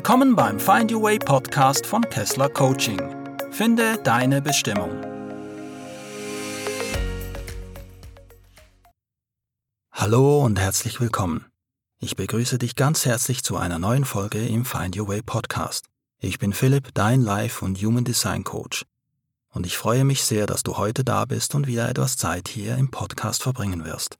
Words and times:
Willkommen 0.00 0.34
beim 0.34 0.58
Find 0.58 0.90
Your 0.90 1.02
Way 1.02 1.18
Podcast 1.18 1.84
von 1.84 2.00
Kessler 2.00 2.48
Coaching. 2.48 2.98
Finde 3.50 3.98
deine 4.02 4.40
Bestimmung. 4.40 4.98
Hallo 9.92 10.42
und 10.42 10.58
herzlich 10.58 11.02
willkommen. 11.02 11.44
Ich 11.98 12.16
begrüße 12.16 12.56
dich 12.56 12.76
ganz 12.76 13.04
herzlich 13.04 13.44
zu 13.44 13.58
einer 13.58 13.78
neuen 13.78 14.06
Folge 14.06 14.38
im 14.46 14.64
Find 14.64 14.96
Your 14.96 15.08
Way 15.08 15.20
Podcast. 15.20 15.84
Ich 16.18 16.38
bin 16.38 16.54
Philipp, 16.54 16.94
dein 16.94 17.20
Life- 17.20 17.62
und 17.62 17.76
Human 17.82 18.04
Design 18.04 18.42
Coach. 18.42 18.86
Und 19.50 19.66
ich 19.66 19.76
freue 19.76 20.04
mich 20.04 20.24
sehr, 20.24 20.46
dass 20.46 20.62
du 20.62 20.78
heute 20.78 21.04
da 21.04 21.26
bist 21.26 21.54
und 21.54 21.66
wieder 21.66 21.90
etwas 21.90 22.16
Zeit 22.16 22.48
hier 22.48 22.78
im 22.78 22.90
Podcast 22.90 23.42
verbringen 23.42 23.84
wirst. 23.84 24.16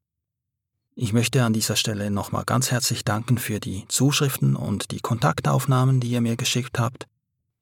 Ich 1.02 1.14
möchte 1.14 1.42
an 1.44 1.54
dieser 1.54 1.76
Stelle 1.76 2.10
nochmal 2.10 2.44
ganz 2.44 2.70
herzlich 2.70 3.06
danken 3.06 3.38
für 3.38 3.58
die 3.58 3.86
Zuschriften 3.88 4.54
und 4.54 4.90
die 4.90 5.00
Kontaktaufnahmen, 5.00 5.98
die 5.98 6.10
ihr 6.10 6.20
mir 6.20 6.36
geschickt 6.36 6.78
habt. 6.78 7.06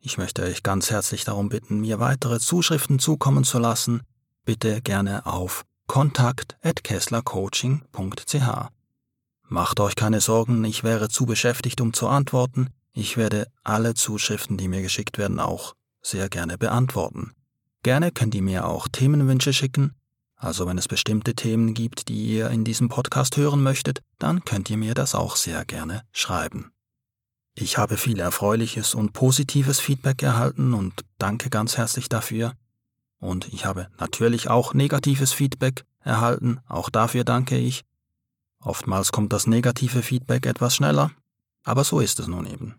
Ich 0.01 0.19
möchte 0.19 0.43
euch 0.43 0.65
ganz 0.65 0.91
herzlich 0.91 1.23
darum 1.23 1.49
bitten, 1.49 1.79
mir 1.79 2.01
weitere 2.01 2.41
Zuschriften 2.41 2.99
zukommen 2.99 3.45
zu 3.45 3.61
lassen. 3.61 4.03
Bitte 4.45 4.83
gerne 4.83 5.25
auf 5.25 5.63
kontakt.kesslercoaching.ch. 5.87 8.69
Macht 9.45 9.79
euch 9.79 9.95
keine 9.95 10.21
Sorgen, 10.21 10.65
ich 10.65 10.83
wäre 10.83 11.09
zu 11.09 11.25
beschäftigt, 11.25 11.81
um 11.81 11.93
zu 11.93 12.09
antworten. 12.09 12.71
Ich 12.93 13.17
werde 13.17 13.47
alle 13.63 13.95
Zuschriften, 13.95 14.57
die 14.57 14.67
mir 14.67 14.83
geschickt 14.83 15.17
werden, 15.17 15.39
auch 15.39 15.75
sehr 16.03 16.29
gerne 16.29 16.59
beantworten. 16.59 17.37
Gerne 17.85 18.11
könnt 18.11 18.35
ihr 18.35 18.43
mir 18.43 18.67
auch 18.67 18.89
Themenwünsche 18.89 19.53
schicken, 19.53 19.95
also 20.39 20.67
wenn 20.67 20.79
es 20.79 20.89
bestimmte 20.89 21.35
Themen 21.35 21.75
gibt, 21.75 22.09
die 22.09 22.37
ihr 22.37 22.51
in 22.51 22.65
diesem 22.65 22.89
Podcast 22.89 23.37
hören 23.37 23.63
möchtet, 23.63 24.03
dann 24.19 24.45
könnt 24.45 24.71
ihr 24.71 24.77
mir 24.77 24.95
das 24.95 25.15
auch 25.15 25.37
sehr 25.37 25.65
gerne 25.65 26.03
schreiben. 26.13 26.73
Ich 27.55 27.77
habe 27.77 27.97
viel 27.97 28.21
erfreuliches 28.21 28.95
und 28.95 29.13
positives 29.13 29.81
Feedback 29.81 30.23
erhalten 30.23 30.75
und 30.75 31.05
danke 31.19 31.51
ganz 31.51 31.77
herzlich 31.77 32.09
dafür. 32.09 32.53
Und 33.19 33.53
ich 33.53 33.65
habe 33.65 33.89
natürlich 33.99 34.49
auch 34.49 34.75
negatives 34.75 35.33
Feedback 35.33 35.85
erhalten, 36.05 36.61
auch 36.69 36.89
dafür 36.89 37.25
danke 37.25 37.59
ich. 37.59 37.85
Oftmals 38.61 39.11
kommt 39.11 39.33
das 39.33 39.49
negative 39.49 40.03
Feedback 40.03 40.47
etwas 40.47 40.77
schneller, 40.77 41.11
aber 41.65 41.83
so 41.83 41.99
ist 41.99 42.21
es 42.21 42.29
nun 42.29 42.47
eben. 42.47 42.77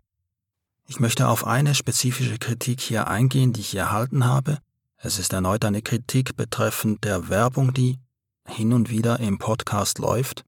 Ich 0.87 1.01
möchte 1.01 1.27
auf 1.27 1.45
eine 1.45 1.75
spezifische 1.75 2.37
Kritik 2.37 2.79
hier 2.79 3.07
eingehen, 3.07 3.51
die 3.51 3.61
ich 3.61 3.75
erhalten 3.75 4.25
habe, 4.25 4.59
es 5.01 5.17
ist 5.17 5.31
erneut 5.31 5.63
eine 5.63 5.81
Kritik 5.81 6.35
betreffend 6.35 7.05
der 7.05 7.29
Werbung, 7.29 7.73
die 7.73 7.99
hin 8.45 8.73
und 8.73 8.89
wieder 8.89 9.19
im 9.21 9.37
Podcast 9.39 9.97
läuft. 9.97 10.43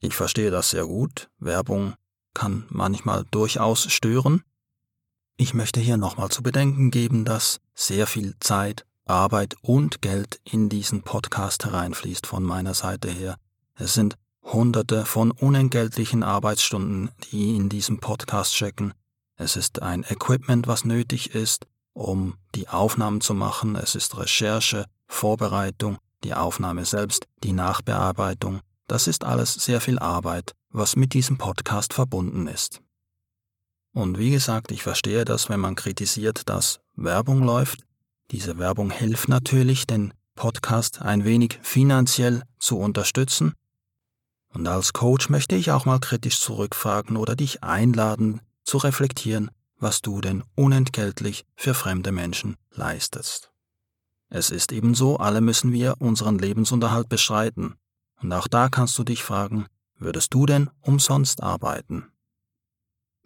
Ich 0.00 0.14
verstehe 0.14 0.50
das 0.50 0.70
sehr 0.70 0.84
gut. 0.84 1.30
Werbung 1.38 1.94
kann 2.34 2.66
manchmal 2.68 3.24
durchaus 3.30 3.90
stören. 3.90 4.42
Ich 5.38 5.54
möchte 5.54 5.80
hier 5.80 5.96
nochmal 5.96 6.28
zu 6.28 6.42
bedenken 6.42 6.90
geben, 6.90 7.24
dass 7.24 7.60
sehr 7.74 8.06
viel 8.06 8.34
Zeit, 8.40 8.84
Arbeit 9.06 9.56
und 9.62 10.02
Geld 10.02 10.40
in 10.44 10.68
diesen 10.68 11.02
Podcast 11.02 11.64
hereinfließt 11.64 12.26
von 12.26 12.42
meiner 12.42 12.74
Seite 12.74 13.10
her. 13.10 13.36
Es 13.74 13.94
sind 13.94 14.16
Hunderte 14.42 15.06
von 15.06 15.30
unentgeltlichen 15.30 16.22
Arbeitsstunden, 16.22 17.10
die 17.30 17.56
in 17.56 17.70
diesem 17.70 17.98
Podcast 17.98 18.54
stecken. 18.54 18.92
Es 19.36 19.56
ist 19.56 19.80
ein 19.80 20.04
Equipment, 20.04 20.66
was 20.66 20.84
nötig 20.84 21.34
ist, 21.34 21.66
um 21.92 22.34
die 22.54 22.68
Aufnahmen 22.68 23.20
zu 23.20 23.34
machen. 23.34 23.76
Es 23.76 23.94
ist 23.94 24.16
Recherche, 24.16 24.86
Vorbereitung, 25.06 25.98
die 26.24 26.34
Aufnahme 26.34 26.84
selbst, 26.84 27.26
die 27.42 27.52
Nachbearbeitung. 27.52 28.60
Das 28.86 29.06
ist 29.06 29.24
alles 29.24 29.54
sehr 29.54 29.80
viel 29.80 29.98
Arbeit, 29.98 30.52
was 30.70 30.96
mit 30.96 31.14
diesem 31.14 31.38
Podcast 31.38 31.94
verbunden 31.94 32.46
ist. 32.46 32.80
Und 33.92 34.18
wie 34.18 34.30
gesagt, 34.30 34.70
ich 34.70 34.82
verstehe 34.82 35.24
das, 35.24 35.48
wenn 35.48 35.60
man 35.60 35.74
kritisiert, 35.74 36.48
dass 36.48 36.80
Werbung 36.94 37.42
läuft. 37.42 37.80
Diese 38.30 38.58
Werbung 38.58 38.90
hilft 38.90 39.28
natürlich, 39.28 39.86
den 39.86 40.14
Podcast 40.36 41.02
ein 41.02 41.24
wenig 41.24 41.58
finanziell 41.62 42.42
zu 42.58 42.78
unterstützen. 42.78 43.54
Und 44.52 44.66
als 44.66 44.92
Coach 44.92 45.28
möchte 45.28 45.56
ich 45.56 45.70
auch 45.70 45.84
mal 45.84 45.98
kritisch 45.98 46.40
zurückfragen 46.40 47.16
oder 47.16 47.36
dich 47.36 47.62
einladen, 47.62 48.40
zu 48.64 48.78
reflektieren, 48.78 49.50
was 49.80 50.02
du 50.02 50.20
denn 50.20 50.44
unentgeltlich 50.54 51.44
für 51.56 51.74
fremde 51.74 52.12
Menschen 52.12 52.56
leistest. 52.70 53.50
Es 54.28 54.50
ist 54.50 54.70
ebenso, 54.70 55.16
alle 55.16 55.40
müssen 55.40 55.72
wir 55.72 55.96
unseren 55.98 56.38
Lebensunterhalt 56.38 57.08
bestreiten. 57.08 57.74
Und 58.22 58.32
auch 58.32 58.46
da 58.46 58.68
kannst 58.68 58.96
du 58.98 59.04
dich 59.04 59.24
fragen, 59.24 59.66
würdest 59.96 60.32
du 60.34 60.46
denn 60.46 60.70
umsonst 60.80 61.42
arbeiten? 61.42 62.06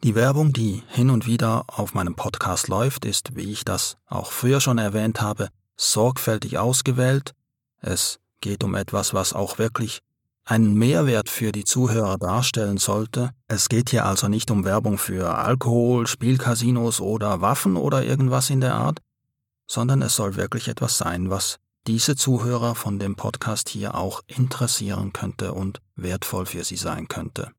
Die 0.02 0.14
Werbung, 0.14 0.52
die 0.52 0.82
hin 0.88 1.10
und 1.10 1.26
wieder 1.26 1.64
auf 1.66 1.94
meinem 1.94 2.14
Podcast 2.14 2.68
läuft, 2.68 3.04
ist, 3.04 3.36
wie 3.36 3.50
ich 3.52 3.64
das 3.64 3.96
auch 4.06 4.32
früher 4.32 4.60
schon 4.60 4.78
erwähnt 4.78 5.20
habe, 5.20 5.48
sorgfältig 5.76 6.58
ausgewählt. 6.58 7.34
Es 7.80 8.18
geht 8.40 8.64
um 8.64 8.74
etwas, 8.74 9.14
was 9.14 9.32
auch 9.32 9.58
wirklich 9.58 10.02
einen 10.44 10.74
Mehrwert 10.74 11.28
für 11.28 11.52
die 11.52 11.64
Zuhörer 11.64 12.18
darstellen 12.18 12.76
sollte. 12.76 13.30
Es 13.48 13.68
geht 13.68 13.90
hier 13.90 14.04
also 14.04 14.28
nicht 14.28 14.50
um 14.50 14.64
Werbung 14.64 14.98
für 14.98 15.36
Alkohol, 15.36 16.06
Spielcasinos 16.06 17.00
oder 17.00 17.40
Waffen 17.40 17.76
oder 17.76 18.04
irgendwas 18.04 18.50
in 18.50 18.60
der 18.60 18.74
Art, 18.74 19.00
sondern 19.66 20.02
es 20.02 20.16
soll 20.16 20.36
wirklich 20.36 20.68
etwas 20.68 20.98
sein, 20.98 21.30
was 21.30 21.58
diese 21.86 22.16
Zuhörer 22.16 22.74
von 22.74 22.98
dem 22.98 23.16
Podcast 23.16 23.68
hier 23.68 23.94
auch 23.94 24.22
interessieren 24.26 25.12
könnte 25.12 25.52
und 25.52 25.80
wertvoll 25.96 26.46
für 26.46 26.64
sie 26.64 26.76
sein 26.76 27.08
könnte. 27.08 27.52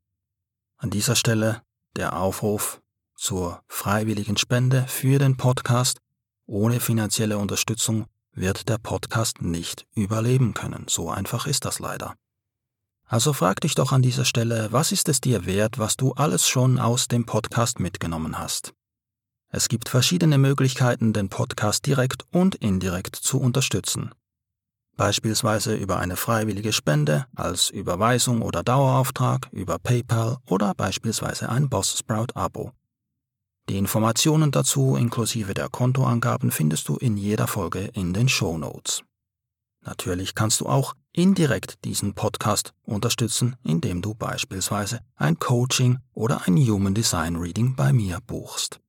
An 0.77 0.89
dieser 0.89 1.15
Stelle 1.15 1.61
der 1.95 2.17
Aufruf 2.17 2.81
zur 3.15 3.61
freiwilligen 3.67 4.37
Spende 4.37 4.85
für 4.87 5.19
den 5.19 5.37
Podcast. 5.37 5.99
Ohne 6.47 6.79
finanzielle 6.79 7.37
Unterstützung 7.37 8.05
wird 8.33 8.67
der 8.69 8.77
Podcast 8.77 9.41
nicht 9.41 9.87
überleben 9.95 10.53
können. 10.53 10.85
So 10.87 11.09
einfach 11.09 11.47
ist 11.47 11.65
das 11.65 11.79
leider. 11.79 12.15
Also 13.07 13.33
frag 13.33 13.61
dich 13.61 13.75
doch 13.75 13.91
an 13.91 14.01
dieser 14.01 14.25
Stelle, 14.25 14.69
was 14.71 14.91
ist 14.91 15.09
es 15.09 15.21
dir 15.21 15.45
wert, 15.45 15.77
was 15.77 15.95
du 15.95 16.13
alles 16.13 16.47
schon 16.47 16.79
aus 16.79 17.07
dem 17.07 17.25
Podcast 17.25 17.79
mitgenommen 17.79 18.39
hast? 18.39 18.73
Es 19.49 19.69
gibt 19.69 19.89
verschiedene 19.89 20.37
Möglichkeiten, 20.37 21.13
den 21.13 21.29
Podcast 21.29 21.85
direkt 21.85 22.25
und 22.31 22.55
indirekt 22.55 23.15
zu 23.15 23.39
unterstützen. 23.39 24.11
Beispielsweise 24.97 25.75
über 25.75 25.99
eine 25.99 26.15
freiwillige 26.15 26.73
Spende 26.73 27.25
als 27.35 27.69
Überweisung 27.69 28.41
oder 28.41 28.63
Dauerauftrag, 28.63 29.49
über 29.51 29.77
PayPal 29.77 30.37
oder 30.45 30.73
beispielsweise 30.73 31.47
ein 31.49 31.69
Boss 31.69 31.97
Sprout 31.99 32.33
Abo. 32.33 32.71
Die 33.69 33.77
Informationen 33.77 34.51
dazu 34.51 34.95
inklusive 34.95 35.53
der 35.53 35.69
Kontoangaben 35.69 36.51
findest 36.51 36.87
du 36.87 36.97
in 36.97 37.15
jeder 37.15 37.47
Folge 37.47 37.89
in 37.93 38.13
den 38.13 38.27
Show 38.27 38.57
Notes. 38.57 39.04
Natürlich 39.85 40.33
kannst 40.33 40.61
du 40.61 40.65
auch 40.65 40.95
indirekt 41.13 41.85
diesen 41.85 42.15
Podcast 42.15 42.73
unterstützen, 42.83 43.55
indem 43.63 44.01
du 44.01 44.15
beispielsweise 44.15 44.99
ein 45.15 45.37
Coaching 45.37 45.99
oder 46.13 46.47
ein 46.47 46.57
Human 46.57 46.95
Design 46.95 47.35
Reading 47.35 47.75
bei 47.75 47.93
mir 47.93 48.19
buchst. 48.25 48.79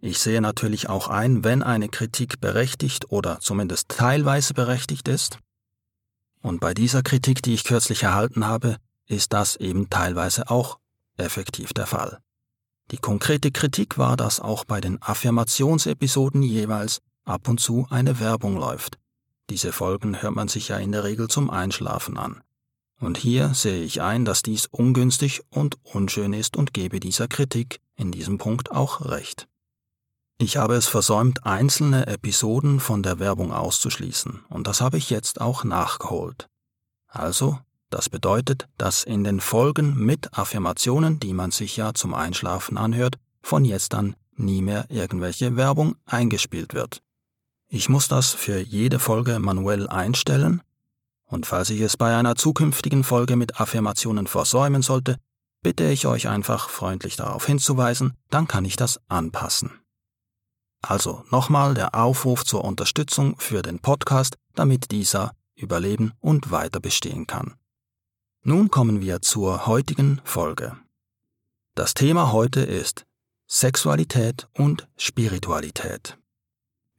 Ich 0.00 0.18
sehe 0.18 0.40
natürlich 0.40 0.88
auch 0.88 1.08
ein, 1.08 1.44
wenn 1.44 1.62
eine 1.62 1.90
Kritik 1.90 2.40
berechtigt 2.40 3.10
oder 3.10 3.40
zumindest 3.40 3.90
teilweise 3.90 4.54
berechtigt 4.54 5.06
ist. 5.06 5.38
Und 6.40 6.60
bei 6.60 6.72
dieser 6.72 7.02
Kritik, 7.02 7.42
die 7.42 7.52
ich 7.52 7.64
kürzlich 7.64 8.02
erhalten 8.02 8.46
habe, 8.46 8.76
ist 9.06 9.34
das 9.34 9.56
eben 9.56 9.90
teilweise 9.90 10.48
auch 10.48 10.78
effektiv 11.18 11.74
der 11.74 11.86
Fall. 11.86 12.18
Die 12.90 12.96
konkrete 12.96 13.52
Kritik 13.52 13.98
war, 13.98 14.16
dass 14.16 14.40
auch 14.40 14.64
bei 14.64 14.80
den 14.80 15.00
Affirmationsepisoden 15.02 16.42
jeweils 16.42 17.00
ab 17.24 17.46
und 17.48 17.60
zu 17.60 17.86
eine 17.90 18.18
Werbung 18.18 18.56
läuft, 18.56 18.99
diese 19.50 19.72
Folgen 19.72 20.22
hört 20.22 20.34
man 20.34 20.48
sich 20.48 20.68
ja 20.68 20.78
in 20.78 20.92
der 20.92 21.04
Regel 21.04 21.28
zum 21.28 21.50
Einschlafen 21.50 22.16
an. 22.16 22.40
Und 23.00 23.18
hier 23.18 23.54
sehe 23.54 23.82
ich 23.82 24.02
ein, 24.02 24.24
dass 24.24 24.42
dies 24.42 24.66
ungünstig 24.66 25.42
und 25.50 25.78
unschön 25.82 26.32
ist 26.32 26.56
und 26.56 26.72
gebe 26.72 27.00
dieser 27.00 27.28
Kritik 27.28 27.80
in 27.96 28.12
diesem 28.12 28.38
Punkt 28.38 28.70
auch 28.70 29.06
recht. 29.06 29.48
Ich 30.38 30.56
habe 30.56 30.74
es 30.74 30.86
versäumt, 30.86 31.44
einzelne 31.44 32.06
Episoden 32.06 32.80
von 32.80 33.02
der 33.02 33.18
Werbung 33.18 33.52
auszuschließen, 33.52 34.44
und 34.48 34.66
das 34.66 34.80
habe 34.80 34.96
ich 34.96 35.10
jetzt 35.10 35.40
auch 35.40 35.64
nachgeholt. 35.64 36.48
Also, 37.08 37.58
das 37.90 38.08
bedeutet, 38.08 38.68
dass 38.78 39.02
in 39.04 39.24
den 39.24 39.40
Folgen 39.40 39.96
mit 39.96 40.38
Affirmationen, 40.38 41.20
die 41.20 41.34
man 41.34 41.50
sich 41.50 41.76
ja 41.76 41.92
zum 41.92 42.14
Einschlafen 42.14 42.78
anhört, 42.78 43.18
von 43.42 43.64
jetzt 43.64 43.94
an 43.94 44.14
nie 44.34 44.62
mehr 44.62 44.86
irgendwelche 44.88 45.56
Werbung 45.56 45.96
eingespielt 46.06 46.72
wird. 46.72 47.02
Ich 47.72 47.88
muss 47.88 48.08
das 48.08 48.32
für 48.32 48.58
jede 48.58 48.98
Folge 48.98 49.38
manuell 49.38 49.88
einstellen, 49.88 50.60
und 51.24 51.46
falls 51.46 51.70
ich 51.70 51.80
es 51.80 51.96
bei 51.96 52.16
einer 52.16 52.34
zukünftigen 52.34 53.04
Folge 53.04 53.36
mit 53.36 53.60
Affirmationen 53.60 54.26
versäumen 54.26 54.82
sollte, 54.82 55.18
bitte 55.62 55.84
ich 55.84 56.08
euch 56.08 56.26
einfach 56.26 56.68
freundlich 56.68 57.14
darauf 57.14 57.46
hinzuweisen, 57.46 58.14
dann 58.28 58.48
kann 58.48 58.64
ich 58.64 58.74
das 58.74 59.00
anpassen. 59.06 59.70
Also 60.82 61.24
nochmal 61.30 61.74
der 61.74 61.94
Aufruf 61.94 62.44
zur 62.44 62.64
Unterstützung 62.64 63.38
für 63.38 63.62
den 63.62 63.78
Podcast, 63.78 64.36
damit 64.56 64.90
dieser 64.90 65.30
überleben 65.54 66.12
und 66.18 66.50
weiter 66.50 66.80
bestehen 66.80 67.28
kann. 67.28 67.54
Nun 68.42 68.68
kommen 68.72 69.00
wir 69.00 69.22
zur 69.22 69.66
heutigen 69.66 70.20
Folge. 70.24 70.76
Das 71.76 71.94
Thema 71.94 72.32
heute 72.32 72.62
ist 72.62 73.06
Sexualität 73.46 74.48
und 74.54 74.88
Spiritualität. 74.96 76.19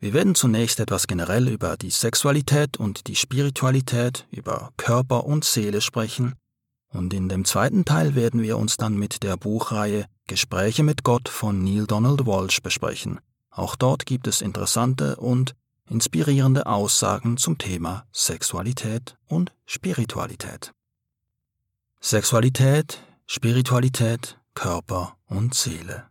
Wir 0.01 0.13
werden 0.13 0.33
zunächst 0.33 0.79
etwas 0.79 1.05
generell 1.05 1.47
über 1.47 1.77
die 1.77 1.91
Sexualität 1.91 2.77
und 2.77 3.05
die 3.05 3.15
Spiritualität, 3.15 4.25
über 4.31 4.71
Körper 4.75 5.25
und 5.25 5.45
Seele 5.45 5.79
sprechen, 5.79 6.33
und 6.89 7.13
in 7.13 7.29
dem 7.29 7.45
zweiten 7.45 7.85
Teil 7.85 8.15
werden 8.15 8.41
wir 8.41 8.57
uns 8.57 8.77
dann 8.77 8.97
mit 8.97 9.21
der 9.21 9.37
Buchreihe 9.37 10.07
Gespräche 10.27 10.81
mit 10.81 11.03
Gott 11.03 11.29
von 11.29 11.63
Neil 11.63 11.85
Donald 11.85 12.25
Walsh 12.25 12.61
besprechen. 12.61 13.19
Auch 13.51 13.75
dort 13.75 14.07
gibt 14.07 14.27
es 14.27 14.41
interessante 14.41 15.17
und 15.17 15.55
inspirierende 15.87 16.65
Aussagen 16.65 17.37
zum 17.37 17.59
Thema 17.59 18.05
Sexualität 18.11 19.17
und 19.27 19.53
Spiritualität. 19.67 20.73
Sexualität, 21.99 23.03
Spiritualität, 23.27 24.39
Körper 24.55 25.15
und 25.27 25.53
Seele. 25.53 26.05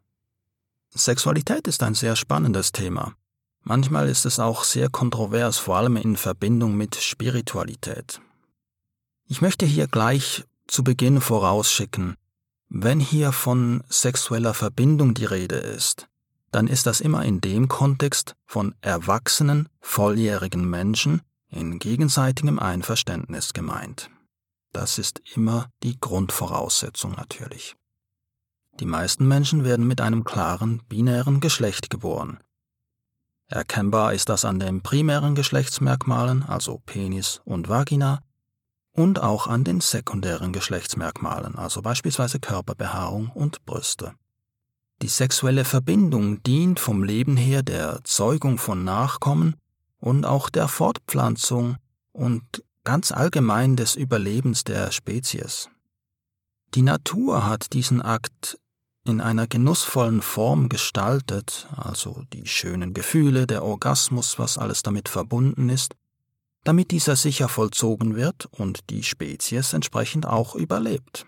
Sexualität 0.95 1.67
ist 1.67 1.83
ein 1.83 1.95
sehr 1.95 2.15
spannendes 2.15 2.73
Thema. 2.73 3.15
Manchmal 3.63 4.09
ist 4.09 4.25
es 4.25 4.39
auch 4.39 4.65
sehr 4.65 4.89
kontrovers, 4.89 5.59
vor 5.59 5.77
allem 5.77 5.97
in 5.97 6.17
Verbindung 6.17 6.77
mit 6.77 6.97
Spiritualität. 6.97 8.21
Ich 9.27 9.43
möchte 9.43 9.67
hier 9.67 9.87
gleich 9.87 10.45
zu 10.67 10.83
Beginn 10.83 11.21
vorausschicken, 11.21 12.17
wenn 12.69 13.01
hier 13.01 13.33
von 13.33 13.83
sexueller 13.89 14.55
Verbindung 14.55 15.15
die 15.15 15.25
Rede 15.25 15.57
ist, 15.57 16.09
dann 16.53 16.69
ist 16.69 16.87
das 16.87 17.01
immer 17.01 17.25
in 17.25 17.41
dem 17.41 17.69
Kontext 17.69 18.37
von 18.47 18.75
erwachsenen, 18.81 19.69
volljährigen 19.81 20.69
Menschen 20.69 21.23
in 21.49 21.79
gegenseitigem 21.79 22.59
Einverständnis 22.59 23.53
gemeint. 23.53 24.11
Das 24.73 24.99
ist 24.99 25.21
immer 25.35 25.69
die 25.83 25.99
Grundvoraussetzung 25.99 27.13
natürlich. 27.13 27.75
Die 28.79 28.87
meisten 28.87 29.27
Menschen 29.27 29.65
werden 29.65 29.87
mit 29.87 30.01
einem 30.01 30.25
klaren, 30.25 30.81
binären 30.89 31.41
Geschlecht 31.41 31.91
geboren. 31.91 32.39
Erkennbar 33.51 34.15
ist 34.15 34.29
das 34.29 34.45
an 34.45 34.61
den 34.61 34.81
primären 34.81 35.35
Geschlechtsmerkmalen, 35.35 36.45
also 36.45 36.81
Penis 36.87 37.41
und 37.45 37.69
Vagina, 37.69 38.21
und 38.93 39.21
auch 39.21 39.49
an 39.49 39.65
den 39.65 39.81
sekundären 39.81 40.53
Geschlechtsmerkmalen, 40.53 41.57
also 41.57 41.83
beispielsweise 41.83 42.39
Körperbehaarung 42.39 43.29
und 43.31 43.65
Brüste. 43.67 44.15
Die 45.03 45.09
sexuelle 45.09 45.65
Verbindung 45.65 46.41
dient 46.45 46.79
vom 46.79 47.03
Leben 47.03 47.37
her 47.37 47.65
der 47.65 47.99
Zeugung 48.05 48.57
von 48.57 48.85
Nachkommen 48.85 49.57
und 49.99 50.27
auch 50.27 50.49
der 50.49 50.69
Fortpflanzung 50.69 51.77
und 52.13 52.63
ganz 52.85 53.11
allgemein 53.11 53.75
des 53.75 53.97
Überlebens 53.97 54.63
der 54.63 54.93
Spezies. 54.93 55.69
Die 56.75 56.83
Natur 56.83 57.47
hat 57.47 57.73
diesen 57.73 58.01
Akt 58.01 58.61
in 59.05 59.21
einer 59.21 59.47
genussvollen 59.47 60.23
Form 60.23 60.69
gestaltet, 60.69 61.69
also 61.77 62.23
die 62.33 62.47
schönen 62.47 62.93
Gefühle, 62.93 63.47
der 63.47 63.65
Orgasmus, 63.65 64.39
was 64.39 64.59
alles 64.59 64.83
damit 64.83 65.09
verbunden 65.09 65.69
ist, 65.69 65.95
damit 66.65 66.91
dieser 66.91 67.17
sicher 67.17 67.49
vollzogen 67.49 68.15
wird 68.17 68.47
und 68.53 68.91
die 68.91 69.03
Spezies 69.03 69.73
entsprechend 69.73 70.27
auch 70.27 70.55
überlebt. 70.55 71.27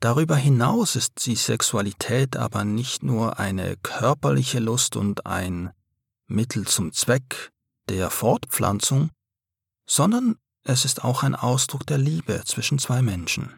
Darüber 0.00 0.36
hinaus 0.36 0.96
ist 0.96 1.26
die 1.26 1.36
Sexualität 1.36 2.36
aber 2.36 2.64
nicht 2.64 3.02
nur 3.02 3.38
eine 3.38 3.76
körperliche 3.76 4.60
Lust 4.60 4.96
und 4.96 5.26
ein 5.26 5.72
Mittel 6.26 6.66
zum 6.66 6.92
Zweck 6.92 7.50
der 7.88 8.10
Fortpflanzung, 8.10 9.10
sondern 9.86 10.36
es 10.62 10.84
ist 10.84 11.02
auch 11.02 11.22
ein 11.22 11.34
Ausdruck 11.34 11.86
der 11.86 11.98
Liebe 11.98 12.42
zwischen 12.44 12.78
zwei 12.78 13.02
Menschen. 13.02 13.54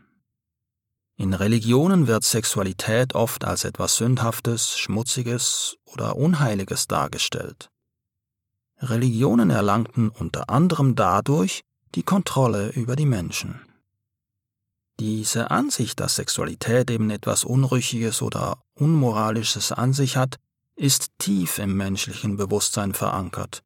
In 1.20 1.34
Religionen 1.34 2.06
wird 2.06 2.24
Sexualität 2.24 3.14
oft 3.14 3.44
als 3.44 3.64
etwas 3.64 3.96
Sündhaftes, 3.96 4.78
Schmutziges 4.78 5.76
oder 5.84 6.16
Unheiliges 6.16 6.86
dargestellt. 6.86 7.68
Religionen 8.78 9.50
erlangten 9.50 10.08
unter 10.08 10.48
anderem 10.48 10.94
dadurch 10.94 11.60
die 11.94 12.04
Kontrolle 12.04 12.70
über 12.70 12.96
die 12.96 13.04
Menschen. 13.04 13.60
Diese 14.98 15.50
Ansicht, 15.50 16.00
dass 16.00 16.16
Sexualität 16.16 16.90
eben 16.90 17.10
etwas 17.10 17.44
Unrüchiges 17.44 18.22
oder 18.22 18.62
Unmoralisches 18.72 19.72
an 19.72 19.92
sich 19.92 20.16
hat, 20.16 20.36
ist 20.74 21.10
tief 21.18 21.58
im 21.58 21.76
menschlichen 21.76 22.38
Bewusstsein 22.38 22.94
verankert 22.94 23.62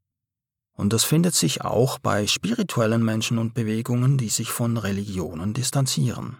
und 0.77 0.91
das 0.91 1.03
findet 1.03 1.35
sich 1.35 1.61
auch 1.61 1.99
bei 1.99 2.27
spirituellen 2.27 3.03
Menschen 3.03 3.37
und 3.37 3.53
Bewegungen, 3.53 4.17
die 4.17 4.29
sich 4.29 4.49
von 4.49 4.77
Religionen 4.77 5.53
distanzieren. 5.53 6.37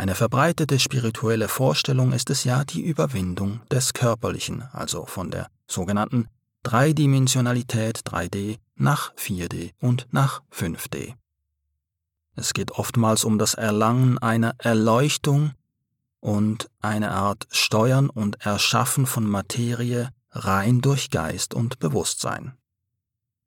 Eine 0.00 0.14
verbreitete 0.14 0.78
spirituelle 0.78 1.46
Vorstellung 1.46 2.12
ist 2.12 2.30
es 2.30 2.44
ja 2.44 2.64
die 2.64 2.80
Überwindung 2.80 3.60
des 3.70 3.92
Körperlichen, 3.92 4.62
also 4.72 5.04
von 5.04 5.30
der 5.30 5.48
sogenannten 5.66 6.28
Dreidimensionalität 6.62 7.98
3D 8.06 8.56
nach 8.76 9.14
4D 9.16 9.74
und 9.78 10.08
nach 10.10 10.40
5D. 10.54 11.16
Es 12.34 12.54
geht 12.54 12.70
oftmals 12.70 13.24
um 13.24 13.38
das 13.38 13.52
Erlangen 13.52 14.16
einer 14.16 14.54
Erleuchtung 14.56 15.52
und 16.20 16.70
eine 16.80 17.10
Art 17.10 17.46
Steuern 17.50 18.08
und 18.08 18.40
Erschaffen 18.40 19.04
von 19.04 19.26
Materie 19.26 20.08
rein 20.30 20.80
durch 20.80 21.10
Geist 21.10 21.52
und 21.52 21.78
Bewusstsein. 21.78 22.56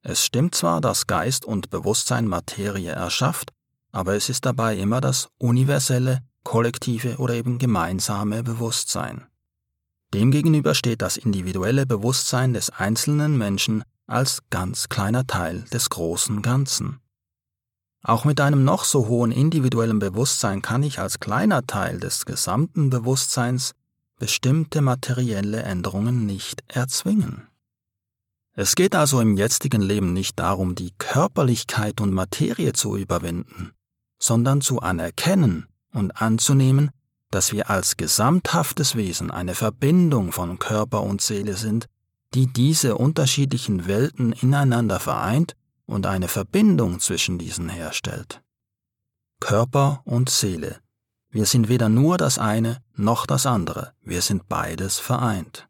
Es 0.02 0.24
stimmt 0.24 0.54
zwar, 0.54 0.80
dass 0.80 1.08
Geist 1.08 1.44
und 1.44 1.70
Bewusstsein 1.70 2.28
Materie 2.28 2.92
erschafft, 2.92 3.52
aber 3.90 4.14
es 4.14 4.28
ist 4.28 4.46
dabei 4.46 4.76
immer 4.76 5.00
das 5.00 5.30
universelle, 5.38 6.22
kollektive 6.44 7.16
oder 7.16 7.34
eben 7.34 7.58
gemeinsame 7.58 8.42
Bewusstsein. 8.42 9.26
Demgegenüber 10.12 10.74
steht 10.74 11.02
das 11.02 11.16
individuelle 11.16 11.86
Bewusstsein 11.86 12.54
des 12.54 12.70
einzelnen 12.70 13.36
Menschen 13.36 13.82
als 14.06 14.42
ganz 14.50 14.88
kleiner 14.88 15.26
Teil 15.26 15.62
des 15.72 15.90
großen 15.90 16.40
Ganzen. 16.42 17.00
Auch 18.02 18.24
mit 18.24 18.40
einem 18.40 18.62
noch 18.62 18.84
so 18.84 19.08
hohen 19.08 19.32
individuellen 19.32 19.98
Bewusstsein 19.98 20.62
kann 20.62 20.82
ich 20.82 21.00
als 21.00 21.18
kleiner 21.18 21.66
Teil 21.66 21.98
des 21.98 22.26
gesamten 22.26 22.90
Bewusstseins 22.90 23.72
bestimmte 24.18 24.82
materielle 24.82 25.62
Änderungen 25.62 26.26
nicht 26.26 26.62
erzwingen. 26.68 27.48
Es 28.52 28.76
geht 28.76 28.94
also 28.94 29.20
im 29.20 29.36
jetzigen 29.36 29.82
Leben 29.82 30.12
nicht 30.12 30.38
darum, 30.38 30.76
die 30.76 30.92
Körperlichkeit 30.98 32.00
und 32.00 32.12
Materie 32.12 32.72
zu 32.72 32.96
überwinden, 32.96 33.72
sondern 34.20 34.60
zu 34.60 34.80
anerkennen 34.80 35.66
und 35.94 36.20
anzunehmen, 36.20 36.90
dass 37.30 37.52
wir 37.52 37.70
als 37.70 37.96
gesamthaftes 37.96 38.94
Wesen 38.94 39.30
eine 39.30 39.54
Verbindung 39.54 40.32
von 40.32 40.58
Körper 40.58 41.02
und 41.02 41.20
Seele 41.20 41.54
sind, 41.54 41.86
die 42.34 42.46
diese 42.46 42.96
unterschiedlichen 42.96 43.86
Welten 43.86 44.32
ineinander 44.32 45.00
vereint 45.00 45.54
und 45.86 46.06
eine 46.06 46.28
Verbindung 46.28 47.00
zwischen 47.00 47.38
diesen 47.38 47.68
herstellt. 47.68 48.42
Körper 49.40 50.02
und 50.04 50.30
Seele. 50.30 50.78
Wir 51.30 51.46
sind 51.46 51.68
weder 51.68 51.88
nur 51.88 52.16
das 52.16 52.38
eine 52.38 52.78
noch 52.94 53.26
das 53.26 53.46
andere, 53.46 53.92
wir 54.00 54.22
sind 54.22 54.48
beides 54.48 54.98
vereint. 54.98 55.68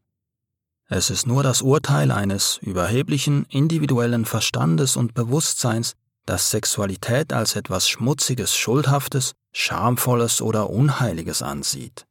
Es 0.87 1.09
ist 1.09 1.27
nur 1.27 1.43
das 1.43 1.63
Urteil 1.63 2.11
eines 2.11 2.59
überheblichen 2.59 3.47
individuellen 3.49 4.27
Verstandes 4.27 4.97
und 4.97 5.15
Bewusstseins, 5.15 5.95
das 6.27 6.51
Sexualität 6.51 7.33
als 7.33 7.57
etwas 7.57 7.89
Schmutziges, 7.89 8.57
Schuldhaftes, 8.57 9.33
Schamvolles 9.53 10.43
oder 10.43 10.71
Unheiliges 10.71 11.43
ansieht. 11.43 12.07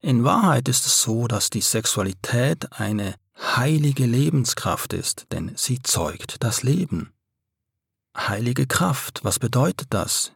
In 0.00 0.24
Wahrheit 0.24 0.68
ist 0.68 0.86
es 0.86 1.00
so, 1.00 1.26
dass 1.26 1.48
die 1.48 1.62
Sexualität 1.62 2.72
eine 2.72 3.14
heilige 3.38 4.04
Lebenskraft 4.04 4.92
ist, 4.92 5.26
denn 5.32 5.52
sie 5.56 5.82
zeugt 5.82 6.36
das 6.40 6.62
Leben. 6.62 7.12
Heilige 8.16 8.66
Kraft, 8.66 9.20
was 9.24 9.38
bedeutet 9.38 9.88
das? 9.90 10.32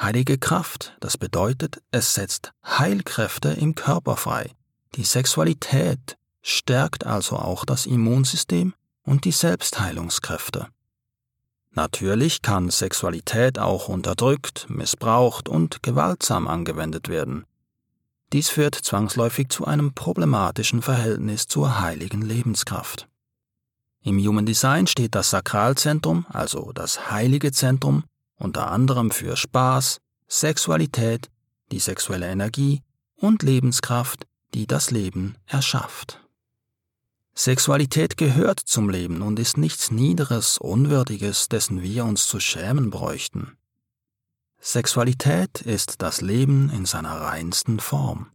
Heilige 0.00 0.38
Kraft, 0.38 0.96
das 1.00 1.18
bedeutet, 1.18 1.82
es 1.90 2.14
setzt 2.14 2.52
Heilkräfte 2.64 3.50
im 3.50 3.74
Körper 3.74 4.16
frei. 4.16 4.50
Die 4.94 5.04
Sexualität 5.04 6.16
stärkt 6.40 7.06
also 7.06 7.36
auch 7.36 7.64
das 7.64 7.86
Immunsystem 7.86 8.74
und 9.04 9.24
die 9.24 9.32
Selbstheilungskräfte. 9.32 10.68
Natürlich 11.74 12.42
kann 12.42 12.70
Sexualität 12.70 13.58
auch 13.58 13.88
unterdrückt, 13.88 14.66
missbraucht 14.68 15.48
und 15.48 15.82
gewaltsam 15.82 16.46
angewendet 16.46 17.08
werden. 17.08 17.44
Dies 18.32 18.48
führt 18.50 18.74
zwangsläufig 18.74 19.48
zu 19.48 19.66
einem 19.66 19.94
problematischen 19.94 20.82
Verhältnis 20.82 21.46
zur 21.46 21.80
heiligen 21.80 22.22
Lebenskraft. 22.22 23.08
Im 24.02 24.18
Human 24.18 24.46
Design 24.46 24.86
steht 24.86 25.14
das 25.14 25.30
Sakralzentrum, 25.30 26.26
also 26.28 26.72
das 26.72 27.10
heilige 27.10 27.52
Zentrum, 27.52 28.04
unter 28.36 28.70
anderem 28.70 29.10
für 29.10 29.36
Spaß, 29.36 29.98
Sexualität, 30.28 31.30
die 31.70 31.78
sexuelle 31.78 32.28
Energie 32.28 32.82
und 33.16 33.42
Lebenskraft, 33.42 34.26
die 34.54 34.66
das 34.66 34.90
Leben 34.90 35.36
erschafft. 35.46 36.21
Sexualität 37.34 38.18
gehört 38.18 38.60
zum 38.60 38.90
Leben 38.90 39.22
und 39.22 39.38
ist 39.38 39.56
nichts 39.56 39.90
Niederes, 39.90 40.58
Unwürdiges, 40.58 41.48
dessen 41.48 41.82
wir 41.82 42.04
uns 42.04 42.26
zu 42.26 42.40
schämen 42.40 42.90
bräuchten. 42.90 43.56
Sexualität 44.60 45.62
ist 45.62 46.02
das 46.02 46.20
Leben 46.20 46.70
in 46.70 46.84
seiner 46.84 47.20
reinsten 47.20 47.80
Form. 47.80 48.30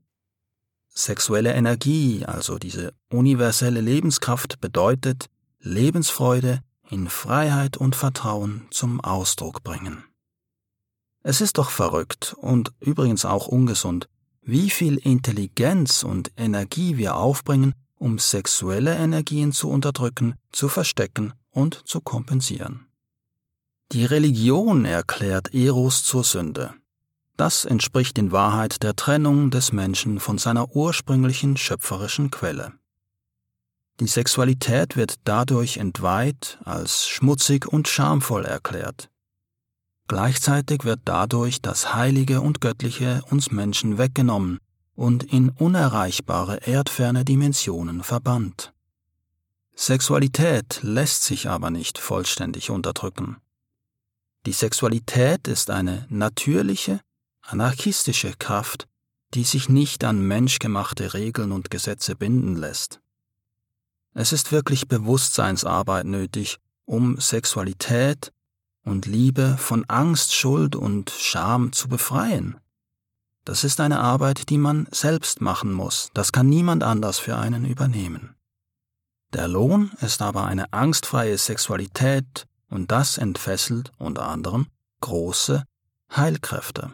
Sexuelle 0.90 1.54
Energie, 1.54 2.26
also 2.26 2.58
diese 2.58 2.92
universelle 3.10 3.82
Lebenskraft, 3.82 4.60
bedeutet 4.60 5.28
Lebensfreude 5.60 6.62
in 6.90 7.08
Freiheit 7.08 7.78
und 7.78 7.96
Vertrauen 7.96 8.68
zum 8.72 9.00
Ausdruck 9.02 9.64
bringen. 9.64 10.04
Es 11.22 11.40
ist 11.40 11.60
doch 11.60 11.70
verrückt 11.70 12.36
und 12.40 12.72
übrigens 12.80 13.26
auch 13.26 13.48
ungesund, 13.48 14.10
wie 14.42 14.70
viel 14.70 14.98
Intelligenz 14.98 16.04
und 16.04 16.32
Energie 16.36 16.98
wir 16.98 17.16
aufbringen, 17.16 17.74
um 17.98 18.20
sexuelle 18.20 18.96
Energien 18.96 19.52
zu 19.52 19.70
unterdrücken, 19.70 20.36
zu 20.52 20.70
verstecken 20.70 21.34
und 21.52 21.88
zu 21.88 22.02
kompensieren. 22.02 22.88
Die 23.92 24.06
Religion 24.06 24.86
erklärt 24.86 25.54
Eros 25.54 26.04
zur 26.04 26.24
Sünde. 26.24 26.74
Das 27.38 27.66
entspricht 27.66 28.18
in 28.18 28.32
Wahrheit 28.32 28.84
der 28.84 28.96
Trennung 28.96 29.52
des 29.52 29.72
Menschen 29.72 30.20
von 30.20 30.38
seiner 30.38 30.76
ursprünglichen 30.76 31.56
schöpferischen 31.56 32.32
Quelle. 32.32 32.74
Die 34.00 34.08
Sexualität 34.08 34.96
wird 34.96 35.16
dadurch 35.24 35.78
entweiht, 35.78 36.60
als 36.64 37.08
schmutzig 37.08 37.68
und 37.68 37.88
schamvoll 37.88 38.46
erklärt. 38.46 39.10
Gleichzeitig 40.08 40.84
wird 40.84 41.02
dadurch 41.06 41.62
das 41.62 41.94
Heilige 41.94 42.42
und 42.42 42.62
Göttliche 42.62 43.22
uns 43.30 43.52
Menschen 43.52 43.98
weggenommen 43.98 44.60
und 44.98 45.32
in 45.32 45.50
unerreichbare 45.50 46.68
erdferne 46.68 47.24
Dimensionen 47.24 48.04
verbannt. 48.04 48.74
Sexualität 49.76 50.80
lässt 50.82 51.24
sich 51.24 51.48
aber 51.48 51.70
nicht 51.70 52.00
vollständig 52.00 52.72
unterdrücken. 52.72 53.38
Die 54.48 54.54
Sexualität 54.54 55.48
ist 55.48 55.70
eine 55.70 56.08
natürliche, 56.10 57.00
anarchistische 57.42 58.34
Kraft, 58.40 58.88
die 59.36 59.44
sich 59.44 59.70
nicht 59.70 60.04
an 60.04 60.20
menschgemachte 60.20 61.14
Regeln 61.14 61.52
und 61.52 61.70
Gesetze 61.70 62.16
binden 62.16 62.56
lässt. 62.56 63.00
Es 64.16 64.34
ist 64.34 64.52
wirklich 64.52 64.88
Bewusstseinsarbeit 64.88 66.08
nötig, 66.08 66.58
um 66.86 67.20
Sexualität 67.20 68.34
und 68.84 69.06
Liebe 69.06 69.58
von 69.60 69.86
Angst, 69.88 70.34
Schuld 70.34 70.76
und 70.76 71.12
Scham 71.12 71.72
zu 71.72 71.88
befreien. 71.88 72.58
Das 73.48 73.64
ist 73.64 73.80
eine 73.80 74.02
Arbeit, 74.02 74.50
die 74.50 74.58
man 74.58 74.90
selbst 74.92 75.40
machen 75.40 75.72
muss, 75.72 76.10
das 76.14 76.34
kann 76.34 76.50
niemand 76.50 76.84
anders 76.84 77.18
für 77.18 77.38
einen 77.38 77.64
übernehmen. 77.64 78.36
Der 79.32 79.48
Lohn 79.48 79.94
ist 80.02 80.22
aber 80.22 80.44
eine 80.44 80.74
angstfreie 80.74 81.38
Sexualität 81.38 82.46
und 82.70 82.92
das 82.92 83.18
entfesselt 83.18 83.94
unter 84.00 84.28
anderem 84.28 84.68
große 85.00 85.64
Heilkräfte. 86.14 86.92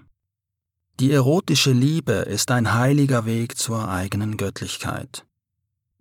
Die 1.00 1.12
erotische 1.12 1.72
Liebe 1.72 2.14
ist 2.14 2.52
ein 2.52 2.76
heiliger 2.76 3.26
Weg 3.26 3.58
zur 3.58 3.90
eigenen 3.90 4.38
Göttlichkeit. 4.38 5.26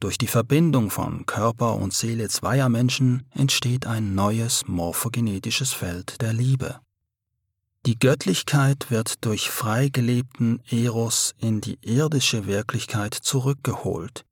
Durch 0.01 0.19
die 0.19 0.27
Verbindung 0.27 0.91
von 0.91 1.25
Körper 1.25 1.77
und 1.77 1.95
Seele 1.95 2.29
zweier 2.29 2.69
Menschen 2.69 3.27
entsteht 3.31 3.87
ein 3.87 4.15
neues 4.15 4.65
morphogenetisches 4.67 5.73
Feld 5.73 6.21
der 6.21 6.35
Liebe. 6.35 6.79
Die 7.85 7.99
Göttlichkeit 7.99 8.93
wird 8.93 9.25
durch 9.25 9.51
freigelebten 9.51 10.63
Eros 10.71 11.35
in 11.39 11.61
die 11.61 11.79
irdische 11.83 12.47
Wirklichkeit 12.47 13.13
zurückgeholt. 13.13 14.25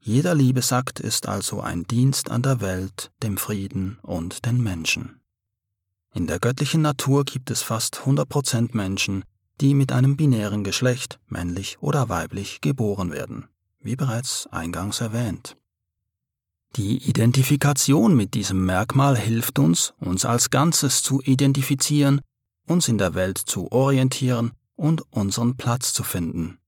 Jeder 0.00 0.34
Liebesakt 0.34 0.98
ist 0.98 1.28
also 1.28 1.60
ein 1.60 1.84
Dienst 1.84 2.28
an 2.28 2.42
der 2.42 2.60
Welt, 2.60 3.12
dem 3.22 3.36
Frieden 3.36 3.98
und 4.02 4.46
den 4.46 4.60
Menschen. 4.60 5.20
In 6.12 6.26
der 6.26 6.40
göttlichen 6.40 6.82
Natur 6.82 7.24
gibt 7.24 7.52
es 7.52 7.62
fast 7.62 8.00
100% 8.00 8.70
Menschen, 8.72 9.22
die 9.60 9.74
mit 9.74 9.92
einem 9.92 10.16
binären 10.16 10.64
Geschlecht, 10.64 11.20
männlich 11.28 11.78
oder 11.80 12.08
weiblich, 12.08 12.60
geboren 12.60 13.12
werden, 13.12 13.46
wie 13.78 13.94
bereits 13.94 14.48
eingangs 14.48 15.00
erwähnt. 15.00 15.56
Die 16.74 17.08
Identifikation 17.08 18.16
mit 18.16 18.34
diesem 18.34 18.64
Merkmal 18.64 19.16
hilft 19.16 19.60
uns, 19.60 19.94
uns 20.00 20.24
als 20.24 20.50
Ganzes 20.50 21.02
zu 21.02 21.22
identifizieren, 21.22 22.20
uns 22.68 22.88
in 22.88 22.98
der 22.98 23.14
Welt 23.14 23.38
zu 23.38 23.72
orientieren 23.72 24.52
und 24.76 25.02
unseren 25.10 25.56
Platz 25.56 25.92
zu 25.92 26.02
finden. 26.02 26.58